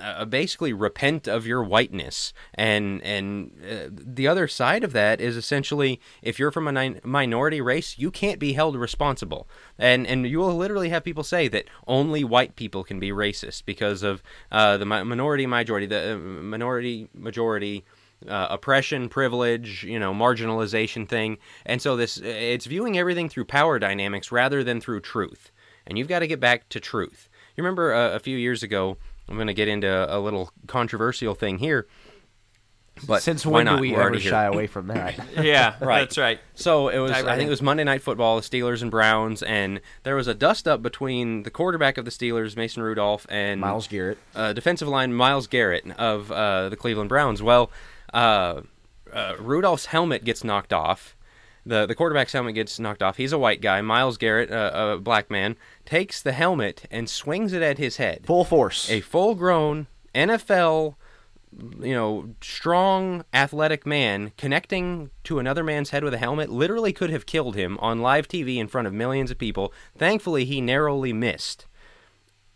[0.00, 5.36] uh, basically repent of your whiteness and and uh, the other side of that is
[5.36, 10.26] essentially if you're from a ni- minority race you can't be held responsible and and
[10.26, 14.22] you will literally have people say that only white people can be racist because of
[14.50, 17.84] uh, the minority majority the uh, minority majority
[18.28, 21.38] uh, oppression, privilege, you know, marginalization thing.
[21.64, 25.50] And so this it's viewing everything through power dynamics rather than through truth.
[25.86, 27.28] And you've got to get back to truth.
[27.56, 28.98] You remember uh, a few years ago
[29.30, 31.86] I'm going to get into a little controversial thing here.
[33.06, 35.18] But since when do we We're ever shy away from that?
[35.42, 36.00] yeah, right.
[36.00, 36.38] That's right.
[36.54, 37.12] So it was.
[37.12, 40.26] Right I think it was Monday Night Football, the Steelers and Browns, and there was
[40.26, 44.52] a dust up between the quarterback of the Steelers, Mason Rudolph, and Myles Garrett, uh,
[44.52, 47.42] defensive line Myles Garrett of uh, the Cleveland Browns.
[47.42, 47.70] Well,
[48.12, 48.62] uh,
[49.12, 51.16] uh, Rudolph's helmet gets knocked off.
[51.66, 53.16] The the quarterback's helmet gets knocked off.
[53.16, 53.80] He's a white guy.
[53.80, 58.24] Myles Garrett, uh, a black man, takes the helmet and swings it at his head.
[58.26, 58.90] Full force.
[58.90, 60.94] A full grown NFL
[61.80, 67.10] you know, strong, athletic man connecting to another man's head with a helmet literally could
[67.10, 69.72] have killed him on live TV in front of millions of people.
[69.96, 71.66] Thankfully, he narrowly missed.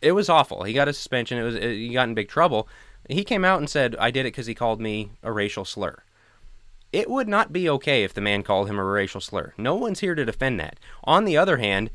[0.00, 0.64] It was awful.
[0.64, 1.38] He got a suspension.
[1.38, 2.68] It was he got in big trouble.
[3.08, 6.02] He came out and said, "I did it because he called me a racial slur."
[6.94, 9.52] It would not be okay if the man called him a racial slur.
[9.59, 10.78] No one's here to defend that.
[11.02, 11.90] On the other hand,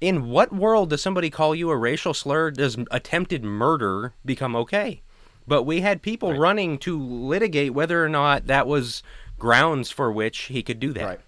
[0.00, 2.52] in what world does somebody call you a racial slur?
[2.52, 5.02] Does attempted murder become okay?
[5.48, 6.38] But we had people right.
[6.38, 9.02] running to litigate whether or not that was
[9.36, 11.04] grounds for which he could do that.
[11.04, 11.20] Right.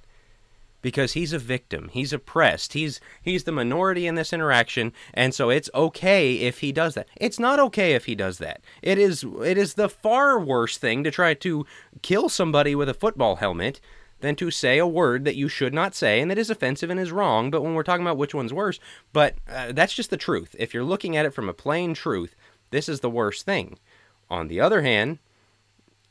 [0.88, 1.90] Because he's a victim.
[1.92, 2.72] He's oppressed.
[2.72, 7.06] He's he's the minority in this interaction, and so it's okay if he does that.
[7.14, 8.62] It's not okay if he does that.
[8.80, 11.66] It is it is the far worse thing to try to
[12.00, 13.82] kill somebody with a football helmet
[14.20, 16.98] than to say a word that you should not say and that is offensive and
[16.98, 17.50] is wrong.
[17.50, 18.80] But when we're talking about which one's worse,
[19.12, 20.56] but uh, that's just the truth.
[20.58, 22.34] If you're looking at it from a plain truth,
[22.70, 23.78] this is the worst thing.
[24.30, 25.18] On the other hand,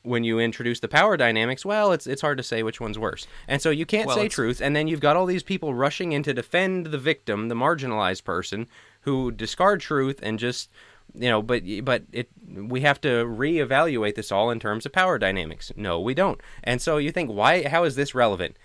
[0.08, 3.28] when you introduce the power dynamics, well, it's it's hard to say which one's worse.
[3.48, 6.14] And so you can't well, say truth, and then you've got all these people rushing
[6.14, 8.68] in to defend the victim, the marginalized person,
[9.02, 10.70] who discard truth and just
[11.14, 15.18] you know, but but it we have to reevaluate this all in terms of power
[15.18, 15.72] dynamics.
[15.76, 16.40] No, we don't.
[16.64, 18.58] And so you think why how is this relevant?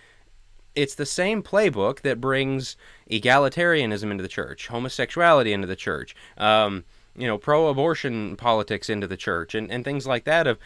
[0.75, 2.77] It's the same playbook that brings
[3.11, 6.17] egalitarianism into the church, homosexuality into the church.
[6.39, 10.47] Um, you know, pro-abortion politics into the church and, and things like that.
[10.47, 10.59] Of,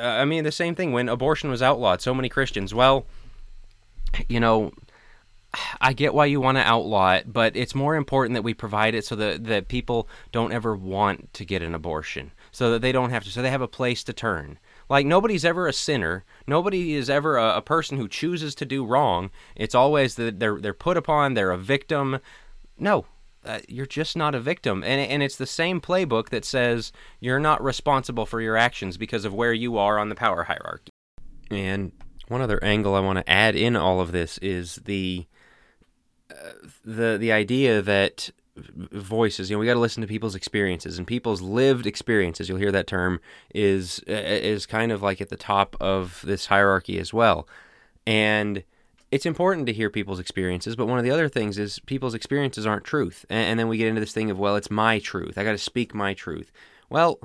[0.00, 2.00] I mean, the same thing when abortion was outlawed.
[2.00, 3.06] So many Christians, well,
[4.28, 4.72] you know,
[5.80, 8.94] I get why you want to outlaw it, but it's more important that we provide
[8.94, 12.92] it so that, that people don't ever want to get an abortion, so that they
[12.92, 14.58] don't have to, so they have a place to turn.
[14.88, 16.24] Like nobody's ever a sinner.
[16.46, 19.30] Nobody is ever a, a person who chooses to do wrong.
[19.54, 21.34] It's always that they're they're put upon.
[21.34, 22.20] They're a victim.
[22.78, 23.04] No,
[23.48, 24.84] uh, you're just not a victim.
[24.84, 29.24] And, and it's the same playbook that says you're not responsible for your actions because
[29.24, 30.90] of where you are on the power hierarchy.
[31.50, 31.92] And
[32.28, 35.26] one other angle I want to add in all of this is the
[36.30, 36.52] uh,
[36.84, 41.06] the the idea that voices you know we got to listen to people's experiences and
[41.06, 43.20] people's lived experiences you'll hear that term
[43.54, 47.48] is uh, is kind of like at the top of this hierarchy as well
[48.04, 48.64] and
[49.10, 52.66] it's important to hear people's experiences, but one of the other things is people's experiences
[52.66, 53.24] aren't truth.
[53.30, 55.38] And, and then we get into this thing of, well, it's my truth.
[55.38, 56.52] I got to speak my truth.
[56.90, 57.18] Well,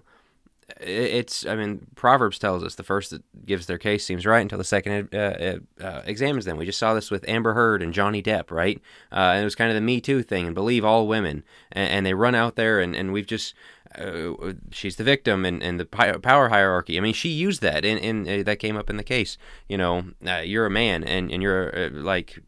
[0.79, 4.57] it's, I mean, Proverbs tells us the first that gives their case seems right until
[4.57, 6.57] the second uh, uh, uh, examines them.
[6.57, 8.81] We just saw this with Amber Heard and Johnny Depp, right?
[9.11, 11.43] Uh, and it was kind of the Me Too thing and believe all women.
[11.73, 13.53] And, and they run out there, and, and we've just,
[13.97, 16.97] uh, she's the victim and, and the power hierarchy.
[16.97, 19.37] I mean, she used that, and, and uh, that came up in the case.
[19.67, 22.39] You know, uh, you're a man, and, and you're uh, like,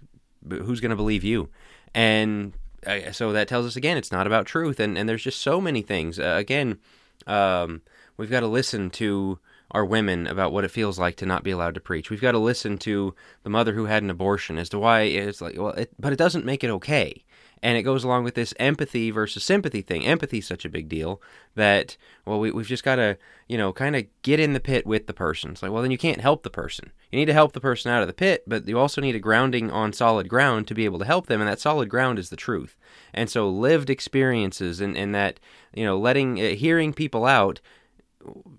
[0.50, 1.50] who's going to believe you?
[1.94, 2.54] And
[2.86, 4.80] uh, so that tells us again, it's not about truth.
[4.80, 6.20] And, and there's just so many things.
[6.20, 6.80] Uh, again,
[7.28, 7.82] um,
[8.18, 9.40] we've got to listen to
[9.72, 12.10] our women about what it feels like to not be allowed to preach.
[12.10, 15.42] We've got to listen to the mother who had an abortion as to why it's
[15.42, 17.24] like, well, it, but it doesn't make it okay
[17.66, 20.06] and it goes along with this empathy versus sympathy thing.
[20.06, 21.20] Empathy is such a big deal
[21.56, 24.86] that well, we, we've just got to you know kind of get in the pit
[24.86, 25.52] with the person.
[25.52, 26.92] It's like well, then you can't help the person.
[27.12, 29.20] You need to help the person out of the pit, but you also need a
[29.20, 32.30] grounding on solid ground to be able to help them, and that solid ground is
[32.30, 32.78] the truth.
[33.16, 35.40] And so lived experiences and and that
[35.74, 37.62] you know letting uh, hearing people out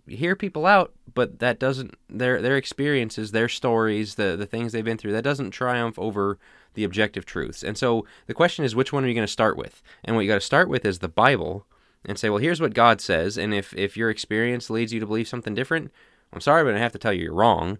[0.08, 4.84] hear people out, but that doesn't their their experiences, their stories, the the things they've
[4.84, 6.38] been through, that doesn't triumph over
[6.74, 7.64] the objective truths.
[7.64, 9.82] And so the question is, which one are you going to start with?
[10.04, 11.66] And what you got to start with is the Bible
[12.04, 13.36] and say, well, here's what God says.
[13.36, 15.90] And if, if your experience leads you to believe something different,
[16.32, 17.78] I'm sorry, but I have to tell you you're wrong.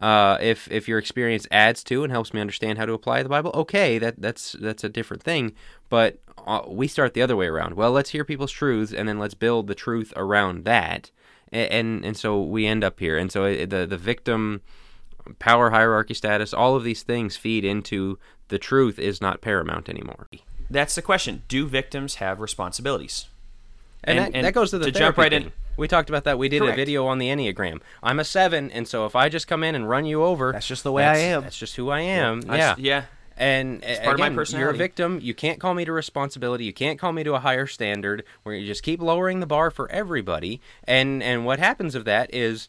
[0.00, 3.28] Uh, if if your experience adds to and helps me understand how to apply the
[3.28, 5.52] Bible, okay, that that's that's a different thing.
[5.88, 7.74] But uh, we start the other way around.
[7.74, 11.10] Well, let's hear people's truths and then let's build the truth around that.
[11.54, 13.16] And and, and so we end up here.
[13.16, 14.60] And so the the victim
[15.38, 20.28] power hierarchy status, all of these things feed into the truth is not paramount anymore.
[20.68, 21.42] That's the question.
[21.48, 23.28] Do victims have responsibilities?
[24.02, 25.44] And, and, that, and that, goes to the to jump right thing.
[25.44, 25.52] in.
[25.76, 26.38] We talked about that.
[26.38, 26.74] We did Correct.
[26.74, 27.80] a video on the Enneagram.
[28.02, 30.66] I'm a seven, and so if I just come in and run you over, that's
[30.66, 31.42] just the way I am.
[31.42, 32.42] That's just who I am.
[32.46, 32.74] Yeah.
[32.78, 33.04] Yeah.
[33.36, 34.64] And it's part again, of my personality.
[34.64, 35.18] You're a victim.
[35.22, 36.64] You can't call me to responsibility.
[36.64, 38.24] You can't call me to a higher standard.
[38.42, 40.60] Where you just keep lowering the bar for everybody.
[40.84, 42.68] And and what happens of that is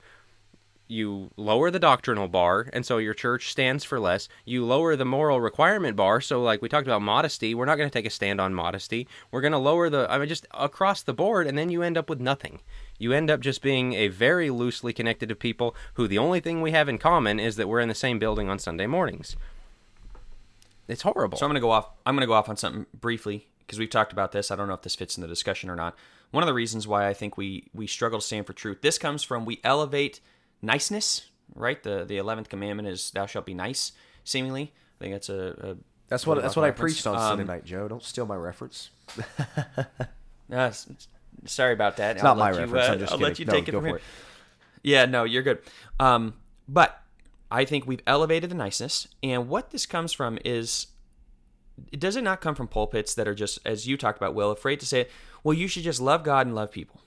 [0.88, 5.06] you lower the doctrinal bar and so your church stands for less you lower the
[5.06, 8.10] moral requirement bar so like we talked about modesty we're not going to take a
[8.10, 11.58] stand on modesty we're going to lower the i mean just across the board and
[11.58, 12.60] then you end up with nothing
[13.00, 16.62] you end up just being a very loosely connected to people who the only thing
[16.62, 19.36] we have in common is that we're in the same building on sunday mornings
[20.88, 22.86] it's horrible so i'm going to go off i'm going to go off on something
[22.94, 25.70] briefly because we've talked about this i don't know if this fits in the discussion
[25.70, 25.96] or not
[26.32, 28.98] one of the reasons why i think we we struggle to stand for truth this
[28.98, 30.20] comes from we elevate
[30.66, 31.82] niceness, right?
[31.82, 33.92] The the eleventh commandment is "Thou shalt be nice."
[34.24, 36.80] Seemingly, I think that's a, a that's what that's what reference.
[36.80, 37.88] I preached on um, Sunday night, Joe.
[37.88, 38.90] Don't steal my reference.
[40.52, 40.72] uh,
[41.46, 42.18] sorry about that.
[42.18, 42.90] It's I'll not my you, reference.
[42.90, 43.30] Uh, I'm just I'll kidding.
[43.30, 43.96] let you no, take it from here.
[43.98, 44.02] It.
[44.84, 45.60] Yeah, no, you're good.
[46.00, 46.36] Um,
[46.68, 47.00] but
[47.56, 50.88] I think we've elevated the niceness, and what this comes from is,
[51.98, 54.82] does it not come from pulpits that are just, as you talked about, Will, afraid
[54.82, 55.12] to say it?
[55.42, 57.00] Well, you should just love God and love people.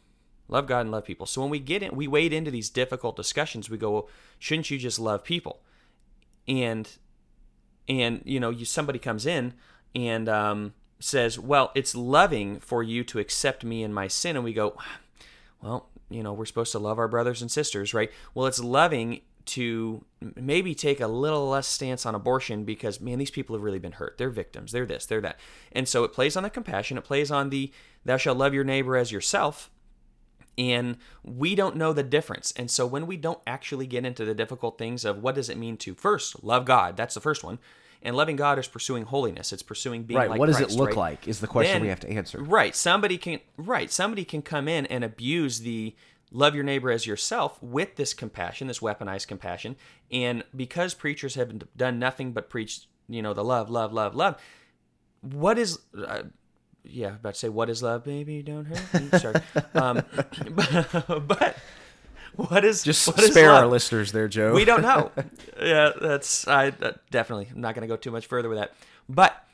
[0.48, 1.26] Love God and love people.
[1.26, 3.68] So when we get in, we wade into these difficult discussions.
[3.68, 4.08] We go, well,
[4.38, 5.60] shouldn't you just love people?
[6.46, 6.88] And
[7.86, 9.52] and you know, you somebody comes in
[9.94, 14.44] and um, says, well, it's loving for you to accept me in my sin, and
[14.46, 14.78] we go,
[15.60, 18.10] well, you know, we're supposed to love our brothers and sisters, right?
[18.32, 20.04] Well, it's loving to
[20.36, 23.92] maybe take a little less stance on abortion because man these people have really been
[23.92, 24.18] hurt.
[24.18, 24.72] They're victims.
[24.72, 25.38] They're this they're that.
[25.72, 26.98] And so it plays on the compassion.
[26.98, 27.72] It plays on the
[28.04, 29.70] thou shalt love your neighbor as yourself.
[30.56, 32.52] And we don't know the difference.
[32.56, 35.56] And so when we don't actually get into the difficult things of what does it
[35.56, 37.58] mean to first love god that's the first one
[38.02, 39.52] and loving god is pursuing holiness.
[39.52, 40.96] It's pursuing being right like what does Christ, it look right?
[40.96, 42.42] like is the question then, we have to answer.
[42.42, 45.94] Right somebody can right somebody can come in and abuse the
[46.30, 49.76] love your neighbor as yourself with this compassion this weaponized compassion
[50.10, 54.40] and because preachers have done nothing but preach you know the love love love love
[55.20, 56.22] what is uh,
[56.84, 58.42] yeah, about to say, "What is love, baby?
[58.42, 59.34] Don't hurt me." Sorry,
[59.74, 60.02] um,
[60.50, 61.56] but, but,
[62.36, 64.54] what is just what spare our listeners there, Joe?
[64.54, 65.10] We don't know.
[65.60, 67.48] yeah, that's I uh, definitely.
[67.52, 68.74] I'm not going to go too much further with that,
[69.08, 69.44] but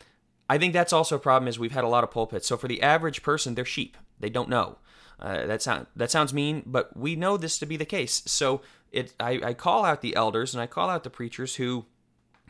[0.49, 1.49] I think that's also a problem.
[1.49, 2.47] Is we've had a lot of pulpits.
[2.47, 3.97] So for the average person, they're sheep.
[4.21, 4.79] They don't know.
[5.21, 8.23] Uh, that sound that sounds mean, but we know this to be the case.
[8.27, 11.87] So it I, I call out the elders and I call out the preachers who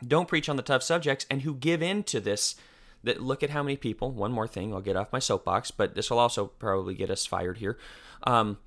[0.05, 2.55] don't preach on the tough subjects and who give in to this
[3.03, 4.11] that look at how many people.
[4.11, 7.25] One more thing, I'll get off my soapbox, but this will also probably get us
[7.25, 7.77] fired here,
[8.23, 8.57] um,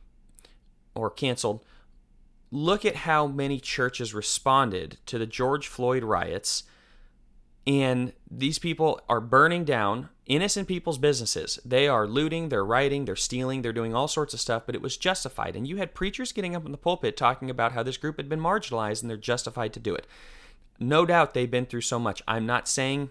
[0.94, 1.62] or canceled.
[2.50, 6.62] Look at how many churches responded to the George Floyd riots,
[7.68, 11.61] and these people are burning down innocent people's businesses.
[11.66, 14.81] They are looting, they're rioting, they're stealing, they're doing all sorts of stuff, but it
[14.81, 15.54] was justified.
[15.54, 18.28] And you had preachers getting up in the pulpit talking about how this group had
[18.28, 20.07] been marginalized and they're justified to do it.
[20.81, 22.22] No doubt they've been through so much.
[22.26, 23.11] I'm not saying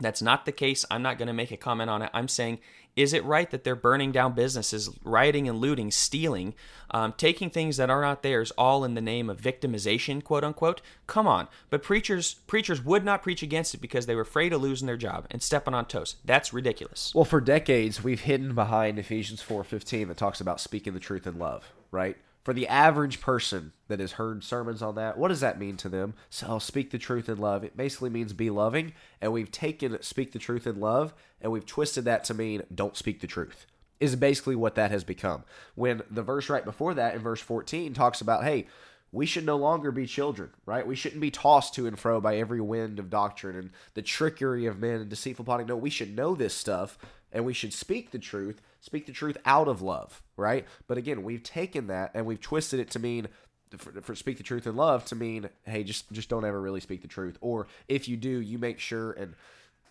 [0.00, 0.84] that's not the case.
[0.92, 2.10] I'm not going to make a comment on it.
[2.14, 2.60] I'm saying,
[2.98, 6.52] is it right that they're burning down businesses, rioting and looting, stealing,
[6.90, 10.82] um, taking things that are not theirs, all in the name of victimization, quote unquote?
[11.06, 11.46] Come on.
[11.70, 14.96] But preachers preachers would not preach against it because they were afraid of losing their
[14.96, 16.16] job and stepping on toes.
[16.24, 17.14] That's ridiculous.
[17.14, 21.38] Well, for decades we've hidden behind Ephesians 4:15 that talks about speaking the truth in
[21.38, 22.16] love, right?
[22.48, 25.86] For the average person that has heard sermons on that, what does that mean to
[25.86, 26.14] them?
[26.30, 27.62] So, speak the truth in love.
[27.62, 31.66] It basically means be loving, and we've taken speak the truth in love and we've
[31.66, 33.66] twisted that to mean don't speak the truth.
[34.00, 35.44] Is basically what that has become.
[35.74, 38.66] When the verse right before that, in verse 14, talks about, hey,
[39.12, 40.86] we should no longer be children, right?
[40.86, 44.66] We shouldn't be tossed to and fro by every wind of doctrine and the trickery
[44.66, 45.66] of men and deceitful plotting.
[45.66, 46.98] No, we should know this stuff
[47.32, 50.66] and we should speak the truth speak the truth out of love, right?
[50.86, 53.28] But again, we've taken that and we've twisted it to mean
[53.76, 56.80] for, for, speak the truth in love to mean hey just just don't ever really
[56.80, 59.34] speak the truth or if you do you make sure and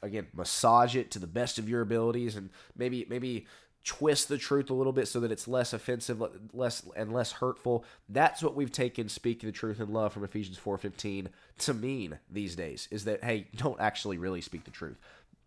[0.01, 3.45] again massage it to the best of your abilities and maybe maybe
[3.87, 6.21] twist the truth a little bit so that it's less offensive
[6.53, 10.59] less and less hurtful that's what we've taken speak the truth in love from ephesians
[10.59, 14.97] 4.15 to mean these days is that hey don't actually really speak the truth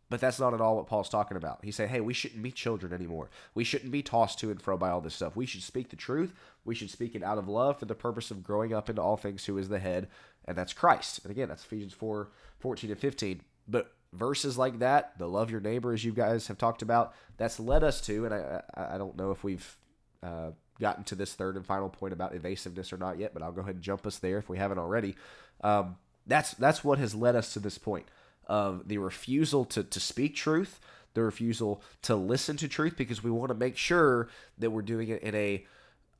[0.09, 1.61] but that's not at all what Paul's talking about.
[1.63, 3.31] He's saying, hey, we shouldn't be children anymore.
[3.55, 5.37] We shouldn't be tossed to and fro by all this stuff.
[5.37, 6.35] We should speak the truth.
[6.65, 9.17] We should speak it out of love for the purpose of growing up into all
[9.17, 10.09] things who is the head,
[10.47, 11.21] and that's Christ.
[11.23, 12.29] And again, that's Ephesians 4
[12.59, 13.41] 14 and 15.
[13.69, 17.61] But verses like that, the love your neighbor, as you guys have talked about, that's
[17.61, 19.77] led us to, and I, I, I don't know if we've
[20.23, 20.51] uh,
[20.81, 23.61] gotten to this third and final point about evasiveness or not yet, but I'll go
[23.61, 25.15] ahead and jump us there if we haven't already.
[25.63, 25.97] Um,
[26.27, 28.07] that's that's what has led us to this point
[28.47, 30.81] of the refusal to, to speak truth,
[31.15, 35.09] the refusal to listen to truth, because we want to make sure that we're doing
[35.09, 35.65] it in a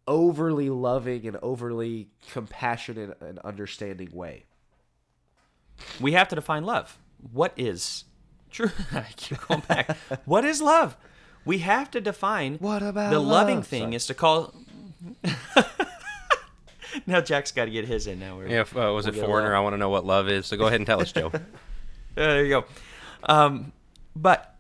[0.07, 4.45] overly loving and overly compassionate and understanding way.
[6.01, 6.99] We have to define love.
[7.33, 8.05] What is
[8.51, 8.71] true?
[8.93, 9.97] I keep going back.
[10.25, 10.97] what is love?
[11.45, 13.29] We have to define what about the love?
[13.29, 13.95] loving thing Sorry.
[13.95, 14.55] is to call.
[17.07, 18.37] now Jack's got to get his in now.
[18.37, 19.55] we're Yeah, uh, was we'll it foreigner?
[19.55, 20.47] I want to know what love is.
[20.47, 21.33] So go ahead and tell us, Joe.
[22.15, 22.65] there you go.
[23.25, 23.73] Um,
[24.15, 24.57] but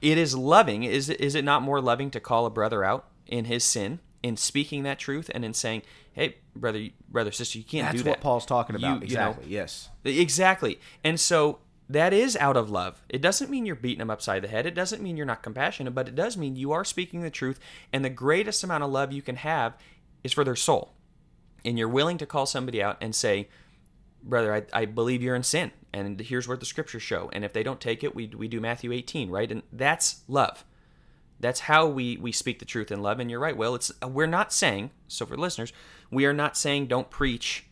[0.00, 0.84] it is loving.
[0.84, 4.36] Is is it not more loving to call a brother out in his sin, in
[4.36, 8.04] speaking that truth, and in saying, "Hey, brother, brother, sister, you can't That's do that."
[8.04, 8.98] That's what Paul's talking about.
[8.98, 9.44] You, exactly.
[9.44, 9.90] You know, yes.
[10.04, 10.80] Exactly.
[11.02, 13.02] And so that is out of love.
[13.08, 14.66] It doesn't mean you're beating them upside the head.
[14.66, 17.60] It doesn't mean you're not compassionate, but it does mean you are speaking the truth.
[17.92, 19.76] And the greatest amount of love you can have
[20.22, 20.94] is for their soul.
[21.64, 23.48] And you're willing to call somebody out and say,
[24.22, 27.30] brother, I, I believe you're in sin, and here's what the scriptures show.
[27.32, 29.50] And if they don't take it, we, we do Matthew 18, right?
[29.50, 30.64] And that's love.
[31.40, 33.20] That's how we, we speak the truth in love.
[33.20, 33.74] And you're right, Will.
[33.74, 35.72] It's we're not saying so for listeners,
[36.10, 37.66] we are not saying don't preach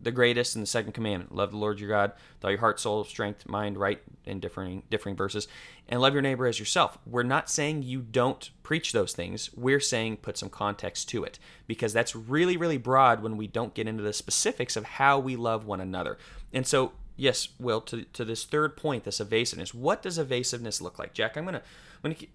[0.00, 1.34] the greatest and the second commandment.
[1.34, 4.82] Love the lord your god with all your heart soul strength mind right in differing
[4.90, 5.48] differing verses.
[5.88, 6.98] And love your neighbor as yourself.
[7.06, 9.50] We're not saying you don't preach those things.
[9.54, 11.38] We're saying put some context to it.
[11.66, 15.36] Because that's really really broad when we don't get into the specifics of how we
[15.36, 16.18] love one another.
[16.52, 19.74] And so yes will to, to this third point this evasiveness.
[19.74, 21.12] What does evasiveness look like?
[21.12, 21.62] Jack i'm gonna
[22.04, 22.26] i'm gonna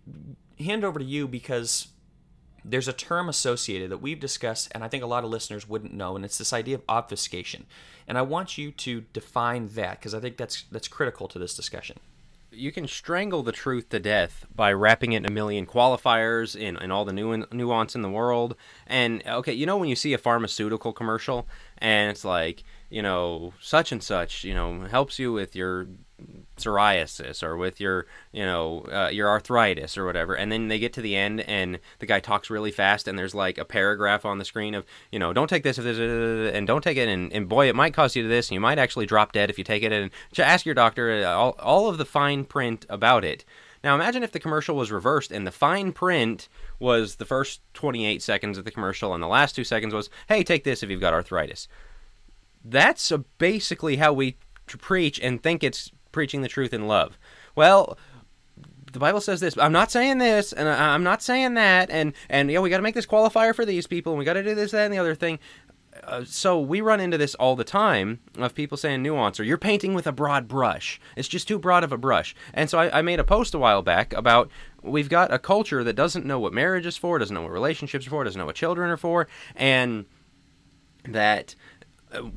[0.59, 1.87] hand over to you because
[2.65, 5.93] there's a term associated that we've discussed, and I think a lot of listeners wouldn't
[5.93, 7.65] know, and it's this idea of obfuscation.
[8.07, 11.55] And I want you to define that because I think that's that's critical to this
[11.55, 11.99] discussion.
[12.51, 16.77] You can strangle the truth to death by wrapping it in a million qualifiers in,
[16.77, 18.55] in all the nu- nuance in the world.
[18.85, 21.47] And okay, you know when you see a pharmaceutical commercial
[21.79, 22.63] and it's like,
[22.93, 25.87] you know, such and such, you know, helps you with your
[26.57, 30.35] psoriasis or with your you know uh, your arthritis or whatever.
[30.35, 33.33] And then they get to the end and the guy talks really fast and there's
[33.33, 35.97] like a paragraph on the screen of you know don't take this if this
[36.55, 38.59] and don't take it and, and boy it might cause you to this and you
[38.59, 39.91] might actually drop dead if you take it.
[39.91, 43.43] And to ask your doctor uh, all, all of the fine print about it.
[43.83, 48.21] Now imagine if the commercial was reversed and the fine print was the first 28
[48.21, 51.01] seconds of the commercial and the last two seconds was hey take this if you've
[51.01, 51.67] got arthritis
[52.63, 54.37] that's basically how we
[54.67, 57.17] preach and think it's preaching the truth in love.
[57.55, 57.97] Well,
[58.91, 59.57] the Bible says this.
[59.57, 62.83] I'm not saying this, and I'm not saying that, and and yeah, we got to
[62.83, 64.99] make this qualifier for these people, and we got to do this, that, and the
[64.99, 65.39] other thing.
[66.03, 69.59] Uh, so we run into this all the time of people saying nuance or you're
[69.59, 70.99] painting with a broad brush.
[71.15, 72.35] It's just too broad of a brush.
[72.53, 74.49] And so I, I made a post a while back about
[74.81, 78.07] we've got a culture that doesn't know what marriage is for, doesn't know what relationships
[78.07, 80.05] are for, doesn't know what children are for, and
[81.05, 81.55] that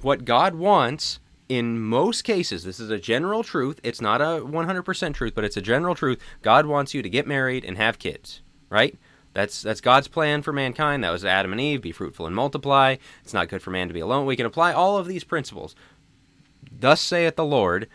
[0.00, 3.80] what God wants in most cases, this is a general truth.
[3.82, 6.20] It's not a 100% truth, but it's a general truth.
[6.42, 8.98] God wants you to get married and have kids, right?
[9.32, 11.04] That's that's God's plan for mankind.
[11.04, 12.96] That was Adam and Eve, be fruitful and multiply.
[13.22, 14.24] It's not good for man to be alone.
[14.24, 15.76] We can apply all of these principles.
[16.72, 17.86] Thus saith the Lord.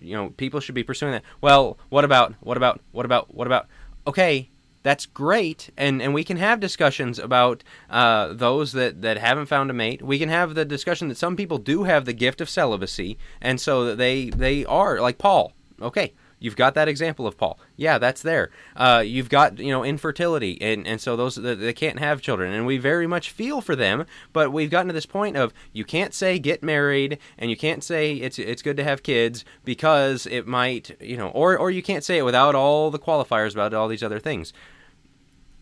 [0.00, 1.24] You know, people should be pursuing that.
[1.42, 3.66] Well, what about what about what about what about
[4.06, 4.48] okay,
[4.88, 9.68] that's great and and we can have discussions about uh, those that that haven't found
[9.70, 12.48] a mate we can have the discussion that some people do have the gift of
[12.48, 17.58] celibacy and so they they are like paul okay You've got that example of Paul.
[17.76, 18.50] Yeah, that's there.
[18.76, 22.64] Uh, you've got you know infertility, and and so those they can't have children, and
[22.64, 24.06] we very much feel for them.
[24.32, 27.82] But we've gotten to this point of you can't say get married, and you can't
[27.82, 31.82] say it's it's good to have kids because it might you know, or or you
[31.82, 34.52] can't say it without all the qualifiers about all these other things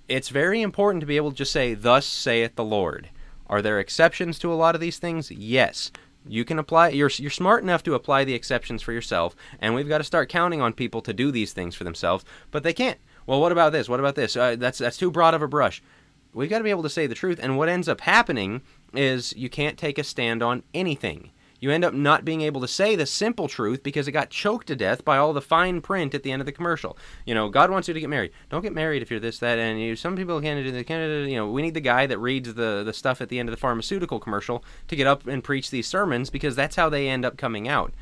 [0.09, 3.11] it's very important to be able to just say, Thus saith the Lord.
[3.49, 5.31] Are there exceptions to a lot of these things?
[5.31, 5.91] Yes.
[6.29, 9.89] You can apply you're you're smart enough to apply the exceptions for yourself, and we've
[9.89, 12.99] got to start counting on people to do these things for themselves, but they can't.
[13.27, 13.89] Well, what about this?
[13.89, 14.37] What about this?
[14.37, 15.83] Uh, that's that's too broad of a brush.
[16.35, 19.35] We've got to be able to say the truth, and what ends up happening is
[19.37, 21.31] you can't take a stand on anything
[21.61, 24.67] you end up not being able to say the simple truth because it got choked
[24.69, 26.97] to death by all the fine print at the end of the commercial.
[27.25, 28.33] You know, God wants you to get married.
[28.51, 31.31] Don't get married if you're this, that, and you, some people can't do the.
[31.31, 33.53] You know, we need the guy that reads the the stuff at the end of
[33.53, 37.25] the pharmaceutical commercial to get up and preach these sermons because that's how they end
[37.25, 37.93] up coming out.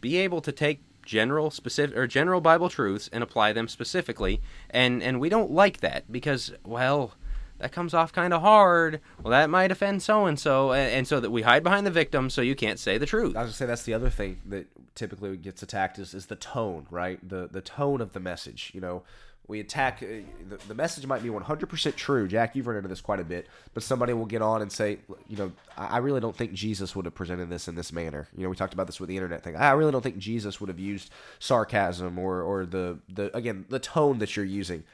[0.00, 4.40] Be able to take general specific or general Bible truths and apply them specifically,
[4.70, 7.14] and and we don't like that because well
[7.60, 9.00] that comes off kind of hard.
[9.22, 12.30] Well, that might offend so and so, and so that we hide behind the victim,
[12.30, 13.36] so you can't say the truth.
[13.36, 16.36] I was gonna say that's the other thing that typically gets attacked is, is the
[16.36, 17.26] tone, right?
[17.26, 18.72] The the tone of the message.
[18.74, 19.02] You know,
[19.50, 20.06] we attack uh,
[20.48, 22.28] the, the message might be 100% true.
[22.28, 24.98] Jack, you've run into this quite a bit, but somebody will get on and say,
[25.28, 28.28] you know, I really don't think Jesus would have presented this in this manner.
[28.36, 29.56] You know, we talked about this with the internet thing.
[29.56, 33.80] I really don't think Jesus would have used sarcasm or or the the again the
[33.80, 34.84] tone that you're using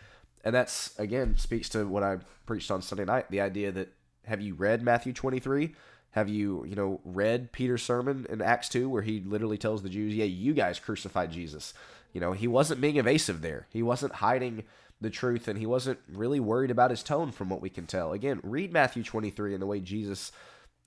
[0.46, 3.28] and that's again speaks to what I preached on Sunday night.
[3.30, 3.92] The idea that
[4.26, 5.74] have you read Matthew 23?
[6.12, 9.88] Have you, you know, read Peter's sermon in Acts 2 where he literally tells the
[9.88, 11.74] Jews, yeah, you guys crucified Jesus?
[12.12, 13.66] You know, he wasn't being evasive there.
[13.70, 14.62] He wasn't hiding
[15.00, 18.12] the truth and he wasn't really worried about his tone from what we can tell.
[18.12, 20.30] Again, read Matthew 23 and the way Jesus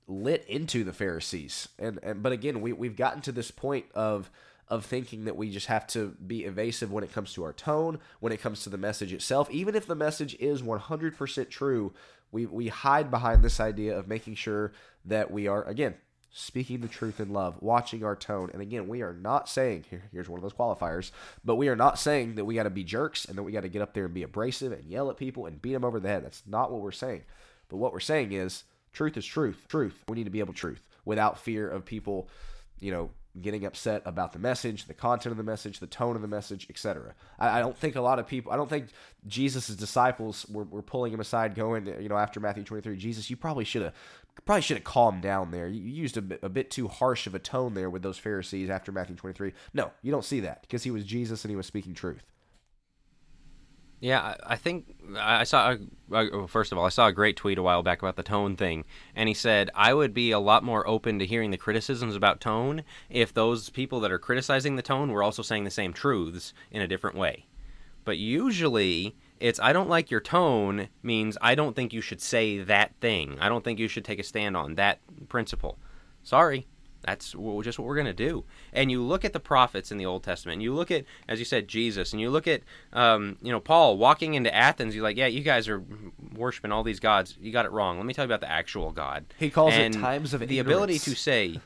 [0.07, 1.67] lit into the Pharisees.
[1.77, 4.31] And, and but again, we, we've gotten to this point of
[4.69, 7.99] of thinking that we just have to be evasive when it comes to our tone,
[8.19, 9.49] when it comes to the message itself.
[9.49, 11.93] Even if the message is 100% true,
[12.31, 14.71] we, we hide behind this idea of making sure
[15.05, 15.95] that we are, again,
[16.31, 18.51] speaking the truth in love, watching our tone.
[18.53, 21.11] And again, we are not saying, here, here's one of those qualifiers,
[21.43, 23.61] but we are not saying that we got to be jerks and that we got
[23.61, 25.99] to get up there and be abrasive and yell at people and beat them over
[25.99, 26.23] the head.
[26.23, 27.23] That's not what we're saying.
[27.69, 28.63] But what we're saying is
[28.93, 29.65] truth is truth.
[29.67, 30.03] Truth.
[30.07, 32.29] We need to be able to truth without fear of people,
[32.79, 33.09] you know,
[33.39, 36.67] getting upset about the message, the content of the message, the tone of the message,
[36.69, 37.13] etc.
[37.37, 38.87] I, I, don't think a lot of people, I don't think
[39.27, 43.35] Jesus' disciples were, were pulling him aside, going, you know, after Matthew 23, Jesus, you
[43.35, 43.93] probably should have
[44.45, 45.67] probably should have calmed down there.
[45.67, 48.69] You used a bit, a bit too harsh of a tone there with those Pharisees
[48.69, 49.53] after Matthew 23.
[49.73, 52.23] No, you don't see that because he was Jesus and he was speaking truth.
[54.01, 55.75] Yeah, I think I saw.
[56.47, 58.85] First of all, I saw a great tweet a while back about the tone thing,
[59.13, 62.39] and he said I would be a lot more open to hearing the criticisms about
[62.39, 66.53] tone if those people that are criticizing the tone were also saying the same truths
[66.71, 67.45] in a different way.
[68.05, 72.59] But usually, it's I don't like your tone means I don't think you should say
[72.59, 73.37] that thing.
[73.41, 75.77] I don't think you should take a stand on that principle.
[76.23, 76.67] Sorry,
[77.01, 77.31] that's
[77.63, 78.43] just what we're going to do.
[78.73, 81.39] And you look at the prophets in the Old Testament, and you look at, as
[81.39, 82.61] you said, Jesus, and you look at,
[82.93, 84.93] um, you know, Paul walking into Athens.
[84.95, 85.83] You're like, yeah, you guys are
[86.35, 87.37] worshiping all these gods.
[87.39, 87.97] You got it wrong.
[87.97, 89.25] Let me tell you about the actual God.
[89.37, 90.67] He calls and it times of the ignorance.
[90.67, 91.59] ability to say,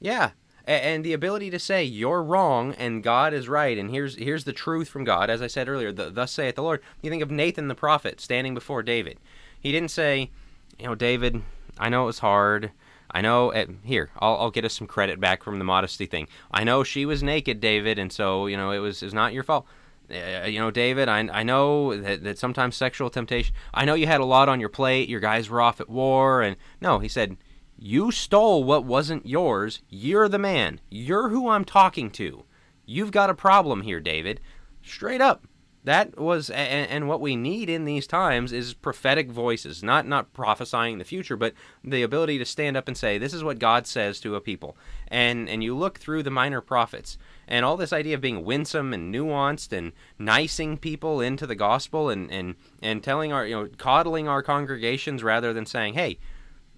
[0.00, 0.30] yeah,
[0.66, 4.52] and the ability to say you're wrong and God is right, and here's here's the
[4.52, 5.28] truth from God.
[5.28, 6.80] As I said earlier, the, thus saith the Lord.
[7.00, 9.18] You think of Nathan the prophet standing before David.
[9.58, 10.30] He didn't say,
[10.78, 11.42] you know, David,
[11.78, 12.70] I know it was hard.
[13.12, 13.52] I know.
[13.52, 16.28] At, here, I'll, I'll get us some credit back from the modesty thing.
[16.50, 19.42] I know she was naked, David, and so you know it was is not your
[19.42, 19.66] fault.
[20.10, 23.54] Uh, you know, David, I, I know that, that sometimes sexual temptation.
[23.72, 25.08] I know you had a lot on your plate.
[25.08, 27.36] Your guys were off at war, and no, he said,
[27.78, 29.80] you stole what wasn't yours.
[29.88, 30.80] You're the man.
[30.90, 32.44] You're who I'm talking to.
[32.84, 34.40] You've got a problem here, David.
[34.82, 35.46] Straight up
[35.84, 40.32] that was and, and, what we need in these times is prophetic voices not not
[40.32, 43.86] prophesying the future but the ability to stand up and say this is what god
[43.86, 44.76] says to a people.
[45.08, 47.18] And and you look through the minor prophets
[47.48, 52.10] and all this idea of being winsome and nuanced and nicing people into the gospel
[52.10, 56.18] and and and telling our you know coddling our congregations rather than saying hey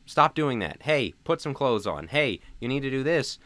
[0.07, 0.83] stop doing that.
[0.83, 2.09] Hey put some clothes on.
[2.09, 3.39] Hey you need to do this.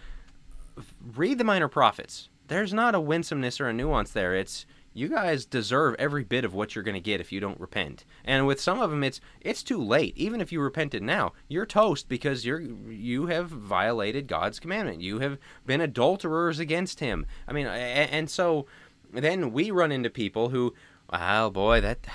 [1.16, 2.28] Read the minor prophets.
[2.46, 4.34] There's not a winsomeness or a nuance there.
[4.34, 4.64] It's
[4.98, 8.04] you guys deserve every bit of what you're going to get if you don't repent.
[8.24, 10.16] And with some of them, it's it's too late.
[10.16, 15.00] Even if you repented now, you're toast because you're you have violated God's commandment.
[15.00, 17.26] You have been adulterers against Him.
[17.46, 18.66] I mean, and, so
[19.12, 20.74] then we run into people who,
[21.10, 22.06] well, boy, that.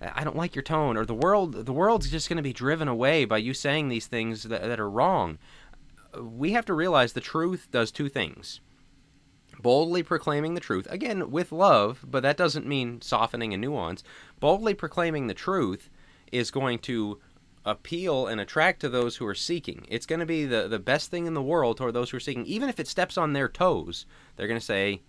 [0.00, 1.66] I don't like your tone, or the world.
[1.66, 4.78] The world's just going to be driven away by you saying these things that, that
[4.78, 5.38] are wrong.
[6.16, 8.60] We have to realize the truth does two things
[9.60, 14.02] boldly proclaiming the truth, again, with love, but that doesn't mean softening and nuance.
[14.40, 15.90] Boldly proclaiming the truth
[16.32, 17.20] is going to
[17.64, 19.84] appeal and attract to those who are seeking.
[19.88, 22.20] It's going to be the, the best thing in the world toward those who are
[22.20, 22.46] seeking.
[22.46, 24.06] Even if it steps on their toes,
[24.36, 25.02] they're going to say,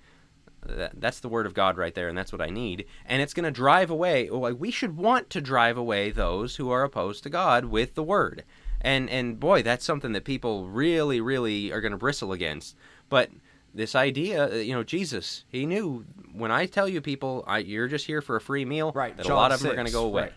[0.66, 2.86] that's the word of God right there, and that's what I need.
[3.06, 4.30] And it's going to drive away.
[4.30, 8.44] We should want to drive away those who are opposed to God with the word.
[8.82, 12.76] And and boy, that's something that people really, really are going to bristle against.
[13.08, 13.30] But
[13.74, 17.88] this idea, uh, you know, Jesus, he knew when I tell you people, I, you're
[17.88, 19.16] just here for a free meal, right?
[19.16, 20.22] That John a lot of 6, them are going to go away.
[20.24, 20.34] Right.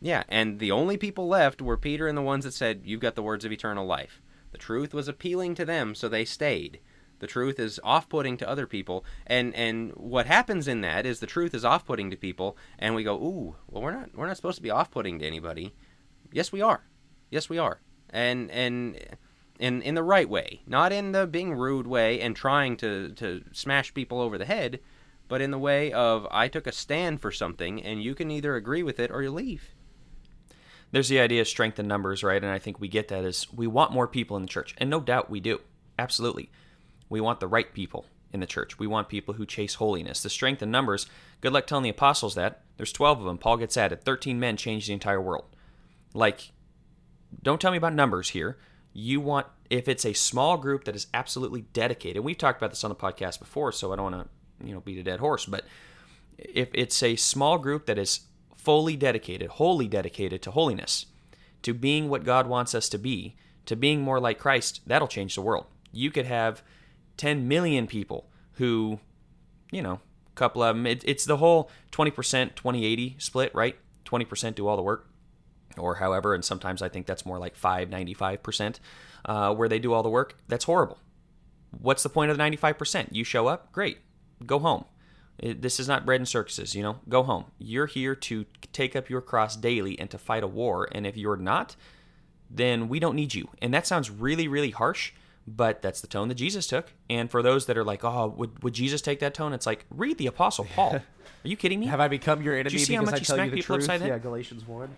[0.00, 3.14] Yeah, and the only people left were Peter and the ones that said, "You've got
[3.14, 4.20] the words of eternal life."
[4.52, 6.80] The truth was appealing to them, so they stayed.
[7.20, 11.26] The truth is off-putting to other people, and and what happens in that is the
[11.26, 14.56] truth is off-putting to people, and we go, "Ooh, well, we're not we're not supposed
[14.56, 15.74] to be off-putting to anybody."
[16.32, 16.84] Yes, we are.
[17.30, 17.80] Yes, we are.
[18.10, 19.00] And and
[19.58, 23.44] in in the right way, not in the being rude way and trying to to
[23.52, 24.80] smash people over the head,
[25.28, 28.56] but in the way of I took a stand for something and you can either
[28.56, 29.70] agree with it or you leave.
[30.90, 32.42] There's the idea of strength in numbers, right?
[32.42, 34.76] And I think we get that as we want more people in the church.
[34.78, 35.60] And no doubt we do.
[35.98, 36.50] Absolutely.
[37.08, 38.78] We want the right people in the church.
[38.78, 40.22] We want people who chase holiness.
[40.22, 41.06] The strength in numbers,
[41.40, 42.62] good luck telling the apostles that.
[42.76, 43.38] There's 12 of them.
[43.38, 44.04] Paul gets added.
[44.04, 45.46] 13 men change the entire world.
[46.12, 46.52] Like,
[47.42, 48.56] don't tell me about numbers here
[48.94, 52.84] you want if it's a small group that is absolutely dedicated we've talked about this
[52.84, 55.44] on the podcast before so i don't want to you know beat a dead horse
[55.44, 55.64] but
[56.38, 58.20] if it's a small group that is
[58.56, 61.06] fully dedicated wholly dedicated to holiness
[61.60, 63.36] to being what god wants us to be
[63.66, 65.66] to being more like Christ, that'll change the world.
[65.92, 66.62] You could have
[67.16, 69.00] 10 million people who,
[69.70, 72.12] you know, a couple of them, it, it's the whole 20%,
[72.54, 73.76] 2080 split, right?
[74.04, 75.08] 20% do all the work,
[75.78, 78.78] or however, and sometimes I think that's more like 5 95%
[79.24, 80.36] uh, where they do all the work.
[80.48, 80.98] That's horrible.
[81.70, 83.08] What's the point of the 95%?
[83.10, 83.98] You show up, great,
[84.46, 84.84] go home.
[85.38, 87.00] It, this is not bread and circuses, you know.
[87.08, 87.46] Go home.
[87.58, 90.88] You're here to take up your cross daily and to fight a war.
[90.92, 91.74] And if you're not,
[92.48, 93.48] then we don't need you.
[93.60, 95.12] And that sounds really, really harsh,
[95.46, 96.92] but that's the tone that Jesus took.
[97.10, 99.52] And for those that are like, oh, would, would Jesus take that tone?
[99.52, 100.94] It's like, read the Apostle Paul.
[101.44, 101.86] Are you kidding me?
[101.86, 103.88] Have I become your enemy you see how because much I tell you the truth?
[103.88, 104.18] Yeah.
[104.18, 104.88] Galatians 1.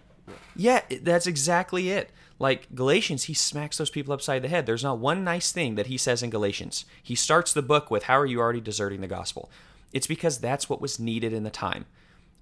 [0.54, 2.10] Yeah, that's exactly it.
[2.38, 4.66] Like Galatians, he smacks those people upside the head.
[4.66, 6.84] There's not one nice thing that he says in Galatians.
[7.02, 9.50] He starts the book with, How are you already deserting the gospel?
[9.92, 11.86] It's because that's what was needed in the time.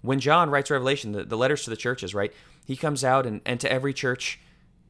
[0.02, 2.32] When John writes Revelation, the, the letters to the churches, right?
[2.66, 4.40] He comes out and, and to every church,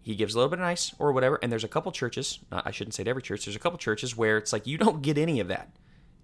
[0.02, 1.38] he gives a little bit of nice or whatever.
[1.42, 4.16] And there's a couple churches, I shouldn't say to every church, there's a couple churches
[4.16, 5.70] where it's like, you don't get any of that.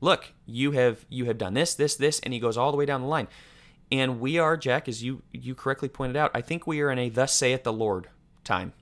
[0.01, 2.87] Look, you have you have done this, this, this, and he goes all the way
[2.87, 3.29] down the line.
[3.93, 6.99] And we are, Jack, as you you correctly pointed out, I think we are in
[6.99, 8.09] a thus saith the Lord
[8.45, 8.73] time.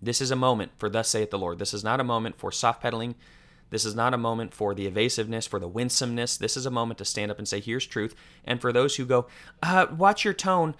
[0.00, 1.58] This is a moment for thus saith the Lord.
[1.58, 3.14] This is not a moment for soft pedaling.
[3.70, 6.36] This is not a moment for the evasiveness, for the winsomeness.
[6.36, 8.14] This is a moment to stand up and say, here's truth.
[8.44, 9.28] And for those who go,
[9.62, 10.74] uh, watch your tone.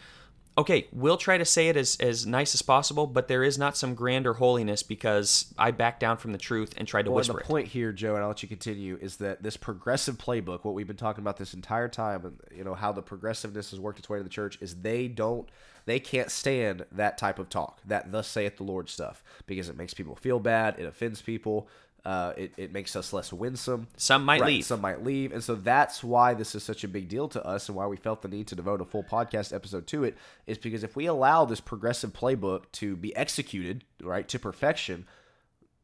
[0.58, 3.74] Okay, we'll try to say it as, as nice as possible, but there is not
[3.74, 7.32] some grander holiness because I backed down from the truth and tried to Well, whisper
[7.32, 7.46] the it.
[7.46, 10.86] point here, Joe, and I'll let you continue, is that this progressive playbook, what we've
[10.86, 14.10] been talking about this entire time, and you know how the progressiveness has worked its
[14.10, 15.48] way to the church, is they don't,
[15.86, 19.76] they can't stand that type of talk, that "Thus saith the Lord" stuff, because it
[19.78, 21.66] makes people feel bad, it offends people,
[22.04, 23.86] uh, it it makes us less winsome.
[23.96, 24.64] Some might Right, leave.
[24.64, 27.68] Some might leave, and so that's why this is such a big deal to us,
[27.68, 30.16] and why we felt the need to devote a full podcast episode to it.
[30.46, 35.06] Is because if we allow this progressive playbook to be executed right to perfection,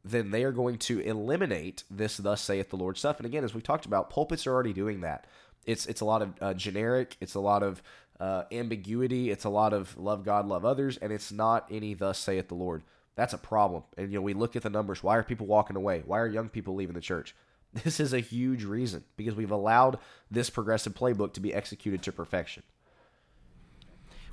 [0.04, 3.18] then they are going to eliminate this "Thus saith the Lord" stuff.
[3.18, 5.26] And again, as we talked about, pulpits are already doing that.
[5.66, 7.16] It's it's a lot of uh, generic.
[7.20, 7.80] It's a lot of
[8.18, 9.30] uh, ambiguity.
[9.30, 12.56] It's a lot of love God, love others, and it's not any "Thus saith the
[12.56, 12.82] Lord."
[13.18, 13.82] That's a problem.
[13.96, 15.02] And you know, we look at the numbers.
[15.02, 16.04] Why are people walking away?
[16.06, 17.34] Why are young people leaving the church?
[17.84, 19.98] This is a huge reason because we've allowed
[20.30, 22.62] this progressive playbook to be executed to perfection.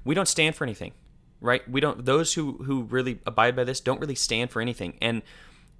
[0.05, 0.93] we don't stand for anything
[1.41, 4.97] right we don't those who who really abide by this don't really stand for anything
[5.01, 5.21] and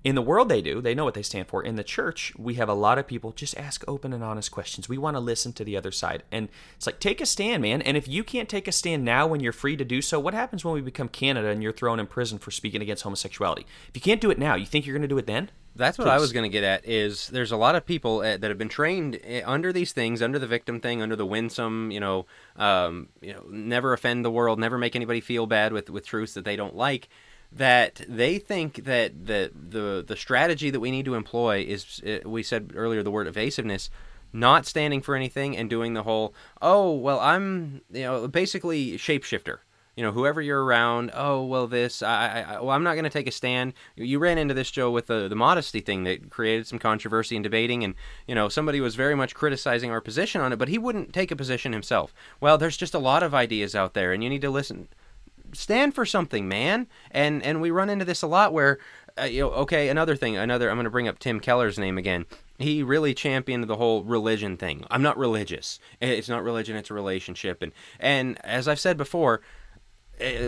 [0.05, 1.61] in the world they do they know what they stand for.
[1.61, 4.87] In the church we have a lot of people just ask open and honest questions.
[4.87, 6.23] We want to listen to the other side.
[6.31, 6.47] And
[6.77, 7.81] it's like take a stand man.
[7.81, 10.35] And if you can't take a stand now when you're free to do so what
[10.35, 13.65] happens when we become canada and you're thrown in prison for speaking against homosexuality?
[13.89, 15.49] If you can't do it now you think you're going to do it then?
[15.77, 16.87] That's what I was going to get at.
[16.87, 20.21] Is there's a lot of people uh, that have been trained uh, under these things,
[20.21, 24.31] under the victim thing, under the winsome, you know, um, you know, never offend the
[24.31, 27.09] world, never make anybody feel bad with with truths that they don't like.
[27.55, 32.27] That they think that the the the strategy that we need to employ is uh,
[32.27, 33.89] we said earlier the word evasiveness.
[34.33, 39.59] Not standing for anything and doing the whole, oh well, I'm you know basically shapeshifter
[39.95, 43.09] you know whoever you're around oh well this i, I well i'm not going to
[43.09, 46.67] take a stand you ran into this joe with the, the modesty thing that created
[46.67, 47.95] some controversy and debating and
[48.27, 51.31] you know somebody was very much criticizing our position on it but he wouldn't take
[51.31, 54.41] a position himself well there's just a lot of ideas out there and you need
[54.41, 54.87] to listen
[55.55, 56.87] stand for something man.
[57.11, 58.79] And and we run into this a lot where
[59.19, 61.97] uh, you know okay another thing another i'm going to bring up tim keller's name
[61.97, 62.25] again.
[62.57, 64.85] He really championed the whole religion thing.
[64.89, 65.79] I'm not religious.
[65.99, 67.61] It's not religion it's a relationship.
[67.61, 69.41] And and as i've said before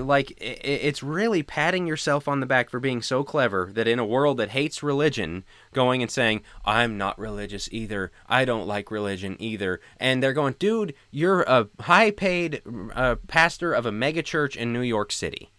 [0.01, 3.88] like i- i- it's really patting yourself on the back for being so clever that
[3.88, 5.43] in a world that hates religion
[5.74, 10.55] going and saying i'm not religious either i don't like religion either and they're going
[10.59, 12.61] dude you're a high paid
[12.95, 15.51] uh, pastor of a mega church in new york city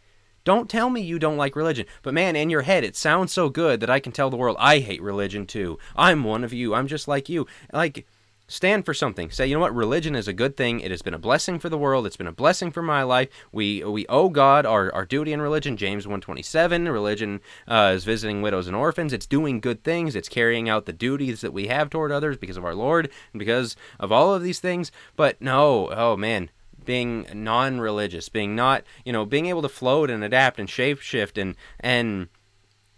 [0.44, 1.84] don't tell me you don't like religion.
[2.02, 4.56] But man, in your head, it sounds so good that I can tell the world
[4.58, 5.78] I hate religion too.
[5.94, 6.72] I'm one of you.
[6.74, 7.46] I'm just like you.
[7.70, 8.06] Like,
[8.48, 9.30] stand for something.
[9.30, 9.74] Say, you know what?
[9.74, 10.80] Religion is a good thing.
[10.80, 12.06] It has been a blessing for the world.
[12.06, 13.28] It's been a blessing for my life.
[13.52, 15.76] We we owe God our, our duty in religion.
[15.76, 16.88] James 127.
[16.88, 19.12] Religion uh, is visiting widows and orphans.
[19.12, 20.16] It's doing good things.
[20.16, 23.38] It's carrying out the duties that we have toward others because of our Lord and
[23.38, 24.90] because of all of these things.
[25.14, 26.50] But no, oh man,
[26.84, 31.36] being non-religious, being not, you know, being able to float and adapt and shape shift
[31.36, 32.28] and and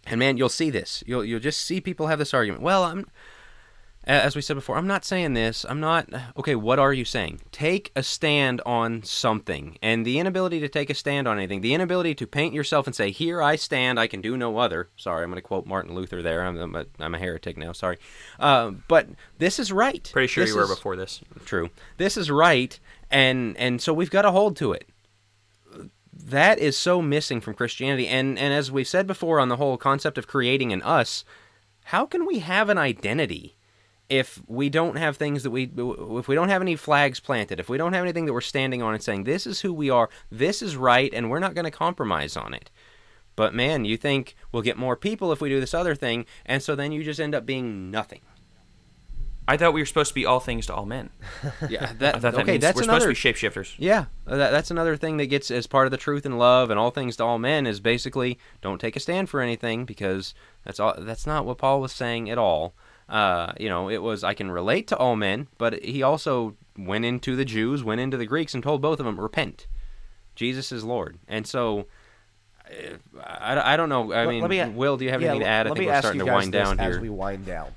[0.07, 1.05] and man, you'll see this.
[1.07, 2.63] You'll you'll just see people have this argument.
[2.63, 3.07] Well, I'm
[4.05, 5.65] as we said before, I'm not saying this.
[5.69, 6.55] I'm not okay.
[6.55, 7.41] What are you saying?
[7.53, 11.75] Take a stand on something, and the inability to take a stand on anything, the
[11.75, 14.01] inability to paint yourself and say, "Here I stand.
[14.01, 16.43] I can do no other." Sorry, I'm going to quote Martin Luther there.
[16.45, 17.73] I'm, I'm, a, I'm a heretic now.
[17.73, 17.99] Sorry,
[18.39, 19.07] uh, but
[19.39, 20.09] this is right.
[20.13, 21.69] pretty sure This you were is- before this True.
[21.99, 22.79] This is right,
[23.11, 24.89] and and so we've got to hold to it.
[26.13, 28.09] that is so missing from Christianity.
[28.09, 31.25] And and as we've said before on the whole concept of creating an us,
[31.85, 33.57] how can we have an identity
[34.11, 35.71] if we don't have things that we
[36.19, 38.83] if we don't have any flags planted, if we don't have anything that we're standing
[38.83, 41.65] on and saying this is who we are, this is right and we're not going
[41.65, 42.71] to compromise on it.
[43.37, 46.63] But man, you think we'll get more people if we do this other thing, and
[46.63, 48.21] so then you just end up being nothing.
[49.49, 51.11] I thought we were supposed to be all things to all men.
[51.69, 52.59] Yeah, that, that okay.
[52.59, 53.75] that's we're another, supposed to be shapeshifters.
[53.79, 56.71] Yeah, uh, that, that's another thing that gets as part of the truth and love
[56.71, 60.35] and all things to all men is basically don't take a stand for anything because
[60.65, 60.95] that's all.
[60.99, 62.75] That's not what Paul was saying at all.
[63.11, 67.05] Uh, you know, it was I can relate to all men, but he also went
[67.05, 69.67] into the Jews, went into the Greeks, and told both of them repent.
[70.35, 71.87] Jesus is Lord, and so.
[73.21, 74.13] I, I don't know.
[74.13, 75.67] I mean, me, Will, do you have yeah, anything to add?
[75.67, 76.91] I think we're starting to wind down here.
[76.91, 77.73] As we wind down,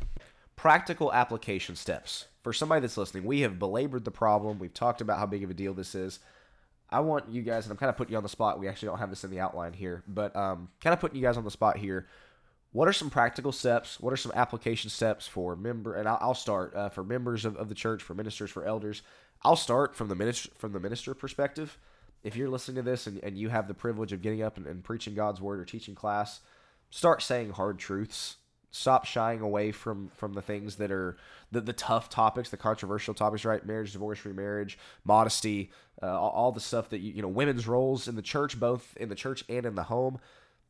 [0.55, 3.23] practical application steps for somebody that's listening.
[3.23, 4.59] We have belabored the problem.
[4.59, 6.19] We've talked about how big of a deal this is.
[6.91, 8.59] I want you guys, and I'm kind of putting you on the spot.
[8.59, 11.23] We actually don't have this in the outline here, but um, kind of putting you
[11.23, 12.05] guys on the spot here.
[12.73, 13.99] What are some practical steps?
[13.99, 15.95] What are some application steps for member?
[15.95, 19.03] And I'll, I'll start uh, for members of, of the church, for ministers, for elders.
[19.43, 21.77] I'll start from the minister from the minister perspective.
[22.23, 24.65] If you're listening to this and, and you have the privilege of getting up and,
[24.65, 26.39] and preaching God's word or teaching class,
[26.89, 28.37] start saying hard truths
[28.73, 31.15] stop shying away from from the things that are
[31.51, 35.71] the, the tough topics the controversial topics right marriage divorce remarriage modesty
[36.01, 38.97] uh, all, all, the stuff that you, you know women's roles in the church both
[38.97, 40.19] in the church and in the home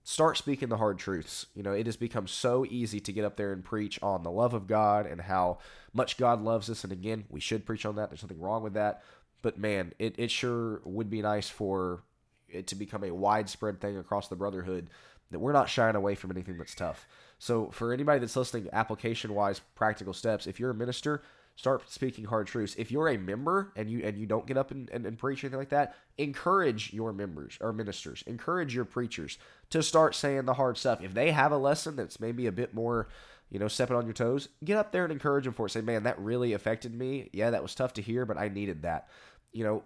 [0.04, 1.47] start speaking the hard truths.
[1.56, 4.32] You know it has become so easy to get up there and preach on the
[4.32, 5.60] love of god and how
[5.93, 6.84] much god loves us.
[6.84, 8.10] And again we should preach on that.
[8.10, 9.01] There's nothing wrong with that.
[9.41, 12.04] But man it, it sure would be nice for
[12.49, 14.89] it to become a widespread thing across the brotherhood
[15.32, 17.08] that we're not shying away from anything that's tough.
[17.39, 20.47] So for anybody that's listening, application wise, practical steps.
[20.47, 21.24] If you're a minister,
[21.56, 22.76] start speaking hard truths.
[22.78, 25.43] If you're a member and you and you don't get up and, and, and preach
[25.43, 29.38] anything like that, encourage your members or ministers, encourage your preachers
[29.70, 31.01] to start saying the hard stuff.
[31.01, 33.08] If they have a lesson that's maybe a bit more,
[33.49, 35.70] you know, stepping on your toes, get up there and encourage them for it.
[35.70, 37.30] Say, man, that really affected me.
[37.34, 39.08] Yeah, that was tough to hear, but I needed that.
[39.51, 39.84] You know,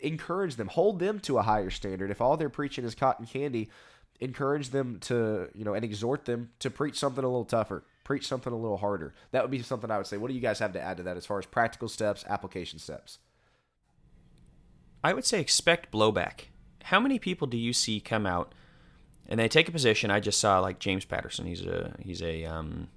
[0.00, 2.10] encourage them, hold them to a higher standard.
[2.10, 3.70] If all they're preaching is cotton candy,
[4.20, 8.26] encourage them to, you know, and exhort them to preach something a little tougher, preach
[8.26, 9.14] something a little harder.
[9.32, 10.16] That would be something I would say.
[10.16, 12.78] What do you guys have to add to that as far as practical steps, application
[12.78, 13.18] steps?
[15.02, 16.46] I would say expect blowback.
[16.84, 18.54] How many people do you see come out
[19.26, 20.10] and they take a position?
[20.10, 21.46] I just saw like James Patterson.
[21.46, 22.88] He's a he's a um,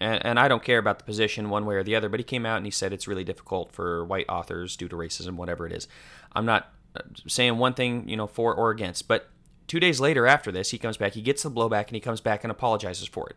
[0.00, 2.24] and, and I don't care about the position one way or the other, but he
[2.24, 5.66] came out and he said it's really difficult for white authors due to racism, whatever
[5.66, 5.88] it is.
[6.32, 9.30] I'm not uh, saying one thing, you know, for or against, but
[9.66, 12.20] Two days later, after this, he comes back, he gets the blowback, and he comes
[12.20, 13.36] back and apologizes for it.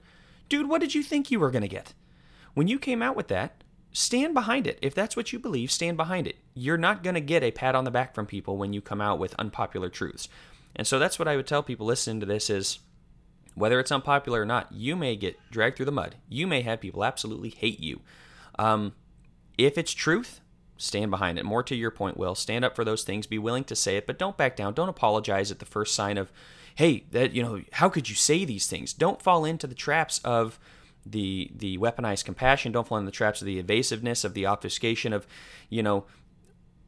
[0.50, 1.94] Dude, what did you think you were going to get?
[2.56, 4.80] When you came out with that, stand behind it.
[4.82, 6.38] If that's what you believe, stand behind it.
[6.54, 9.00] You're not going to get a pat on the back from people when you come
[9.00, 10.28] out with unpopular truths.
[10.76, 12.80] And so that's what I would tell people listening to this is
[13.56, 16.16] whether it's unpopular or not, you may get dragged through the mud.
[16.28, 18.02] You may have people absolutely hate you.
[18.58, 18.94] Um,
[19.58, 20.40] if it's truth,
[20.78, 21.46] stand behind it.
[21.46, 24.08] More to your point, Will, stand up for those things, be willing to say it,
[24.08, 24.74] but don't back down.
[24.74, 26.32] Don't apologize at the first sign of,
[26.80, 28.94] hey, that you know, how could you say these things?
[28.94, 30.58] Don't fall into the traps of
[31.06, 32.72] the the weaponized compassion.
[32.72, 35.28] Don't fall into the traps of the evasiveness, of the obfuscation of,
[35.70, 36.06] you know,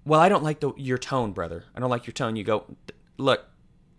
[0.05, 1.65] well, I don't like the, your tone, brother.
[1.75, 2.37] I don't like your tone.
[2.37, 2.63] You go,
[3.17, 3.47] look,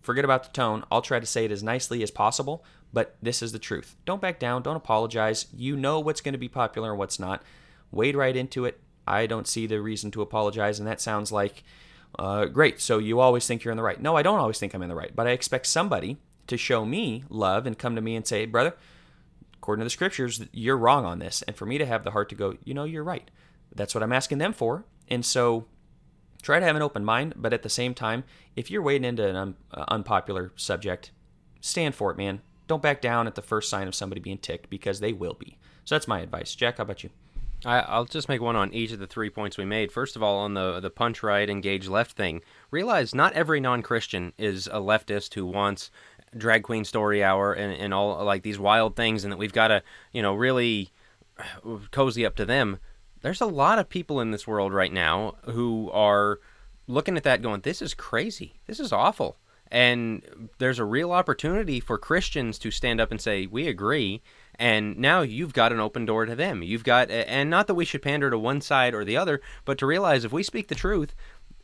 [0.01, 0.83] forget about the tone.
[0.91, 3.95] I'll try to say it as nicely as possible, but this is the truth.
[4.03, 4.63] Don't back down.
[4.63, 5.45] Don't apologize.
[5.55, 7.43] You know what's going to be popular and what's not.
[7.91, 8.79] Wade right into it.
[9.05, 10.79] I don't see the reason to apologize.
[10.79, 11.63] And that sounds like,
[12.19, 14.01] uh, great, so you always think you're in the right.
[14.01, 16.85] No, I don't always think I'm in the right, but I expect somebody to show
[16.85, 18.75] me love and come to me and say, brother,
[19.55, 21.41] according to the scriptures, you're wrong on this.
[21.43, 23.29] And for me to have the heart to go, you know, you're right.
[23.73, 24.85] That's what I'm asking them for.
[25.07, 25.65] And so
[26.41, 29.27] try to have an open mind, but at the same time, if you're wading into
[29.27, 31.11] an un- uh, unpopular subject,
[31.61, 32.41] stand for it, man.
[32.67, 35.57] Don't back down at the first sign of somebody being ticked because they will be.
[35.85, 36.55] So that's my advice.
[36.55, 37.09] Jack, how about you?
[37.65, 39.91] I, will just make one on each of the three points we made.
[39.91, 42.41] First of all, on the the punch right, engage left thing.
[42.71, 45.89] Realize not every non-Christian is a leftist who wants
[46.35, 49.69] drag queen story hour and, and all like these wild things, and that we've got
[49.69, 50.91] to you know really
[51.91, 52.79] cozy up to them.
[53.21, 56.39] There's a lot of people in this world right now who are
[56.87, 58.59] looking at that, going, "This is crazy.
[58.67, 59.37] This is awful."
[59.71, 64.21] And there's a real opportunity for Christians to stand up and say, "We agree."
[64.55, 66.63] And now you've got an open door to them.
[66.63, 69.77] You've got, and not that we should pander to one side or the other, but
[69.79, 71.15] to realize if we speak the truth,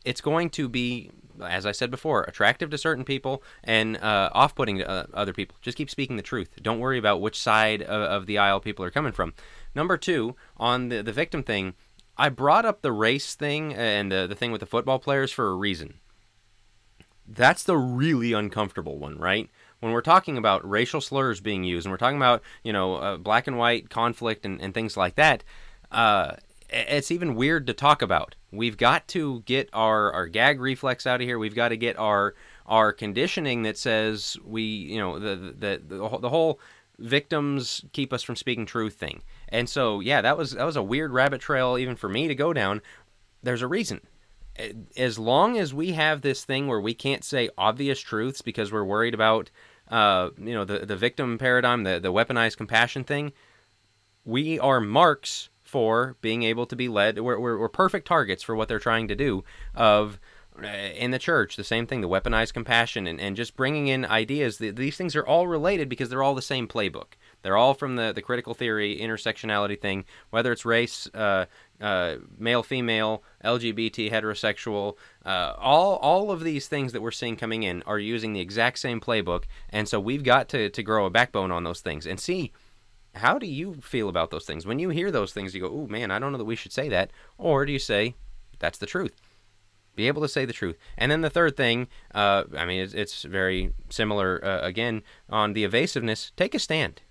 [0.04, 1.10] it's going to be,
[1.42, 5.56] as I said before, attractive to certain people and uh, off-putting to uh, other people.
[5.60, 6.50] Just keep speaking the truth.
[6.62, 9.34] Don't worry about which side of, of the aisle people are coming from.
[9.74, 11.74] Number two, on the the victim thing,
[12.16, 15.48] I brought up the race thing and the the thing with the football players for
[15.48, 16.00] a reason
[17.30, 19.48] that's the really uncomfortable one, right?
[19.80, 23.16] When we're talking about racial slurs being used, and we're talking about you know uh,
[23.16, 25.42] black and white conflict and, and things like that,
[25.90, 26.36] uh,
[26.68, 28.34] it's even weird to talk about.
[28.52, 31.38] We've got to get our, our gag reflex out of here.
[31.38, 32.34] We've got to get our
[32.66, 36.60] our conditioning that says we you know the the the, the whole
[36.98, 39.22] victims keep us from speaking truth thing.
[39.48, 42.34] And so yeah, that was that was a weird rabbit trail even for me to
[42.34, 42.82] go down.
[43.42, 44.02] There's a reason
[44.96, 48.84] as long as we have this thing where we can't say obvious truths because we're
[48.84, 49.50] worried about
[49.90, 53.32] uh, you know the the victim paradigm, the the weaponized compassion thing,
[54.24, 57.18] we are marks for being able to be led.
[57.20, 59.44] We're, we're, we're perfect targets for what they're trying to do.
[59.74, 60.18] Of
[60.60, 64.04] uh, in the church, the same thing, the weaponized compassion, and, and just bringing in
[64.04, 64.58] ideas.
[64.58, 67.12] These things are all related because they're all the same playbook.
[67.42, 71.46] They're all from the, the critical theory, intersectionality thing, whether it's race, uh,
[71.80, 77.62] uh, male, female, LGBT, heterosexual, uh, all all of these things that we're seeing coming
[77.62, 81.10] in are using the exact same playbook, and so we've got to to grow a
[81.10, 82.52] backbone on those things and see.
[83.16, 84.64] How do you feel about those things?
[84.64, 86.72] When you hear those things, you go, "Oh man, I don't know that we should
[86.72, 88.14] say that," or do you say,
[88.60, 89.16] "That's the truth"?
[89.96, 90.78] Be able to say the truth.
[90.96, 95.52] And then the third thing, uh, I mean, it's, it's very similar uh, again on
[95.52, 96.30] the evasiveness.
[96.36, 97.02] Take a stand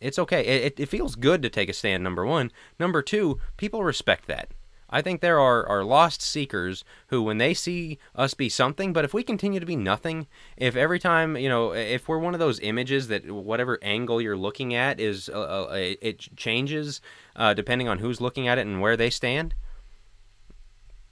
[0.00, 0.44] it's okay.
[0.44, 2.52] It, it feels good to take a stand, number one.
[2.78, 4.50] Number two, people respect that.
[4.88, 9.04] I think there are, are lost seekers who, when they see us be something, but
[9.04, 12.40] if we continue to be nothing, if every time, you know, if we're one of
[12.40, 17.00] those images that whatever angle you're looking at is, uh, uh, it changes
[17.34, 19.54] uh, depending on who's looking at it and where they stand,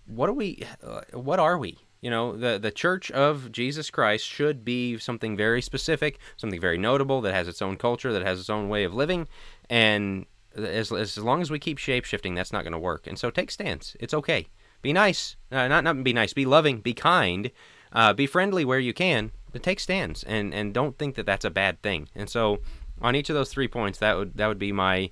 [0.07, 1.79] what are we, uh, what are we?
[2.05, 6.77] You know the the church of jesus christ should be something very specific something very
[6.77, 9.27] notable that has its own culture that has its own way of living.
[9.71, 13.07] And as, as long as we keep shape shifting that's not going to work.
[13.07, 14.49] And so take stands it's okay.
[14.83, 15.37] Be nice.
[15.51, 16.35] Uh, not not be nice.
[16.35, 16.81] Be loving.
[16.81, 17.51] Be kind.
[17.91, 21.47] Uh, be friendly where you can but take stands and and don't think that that's
[21.47, 22.11] a bad thing.
[22.15, 22.59] And so
[23.01, 25.11] on each of those three points that would that would be my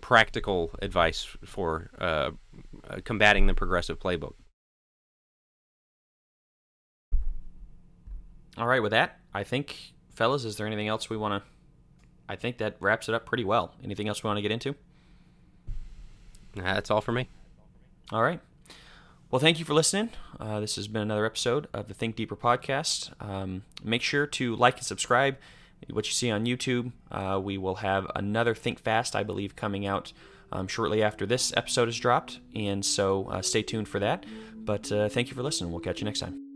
[0.00, 2.30] practical advice for uh,
[3.02, 4.34] combating the progressive playbook
[8.58, 11.48] All right, with that, I think, fellas, is there anything else we want to?
[12.28, 13.72] I think that wraps it up pretty well.
[13.84, 14.74] Anything else we want to get into?
[16.54, 17.28] That's all for me.
[18.10, 18.40] All right.
[19.30, 20.10] Well, thank you for listening.
[20.40, 23.12] Uh, this has been another episode of the Think Deeper podcast.
[23.20, 25.36] Um, make sure to like and subscribe.
[25.90, 29.86] What you see on YouTube, uh, we will have another Think Fast, I believe, coming
[29.86, 30.12] out
[30.50, 32.40] um, shortly after this episode is dropped.
[32.56, 34.26] And so uh, stay tuned for that.
[34.56, 35.70] But uh, thank you for listening.
[35.70, 36.47] We'll catch you next time.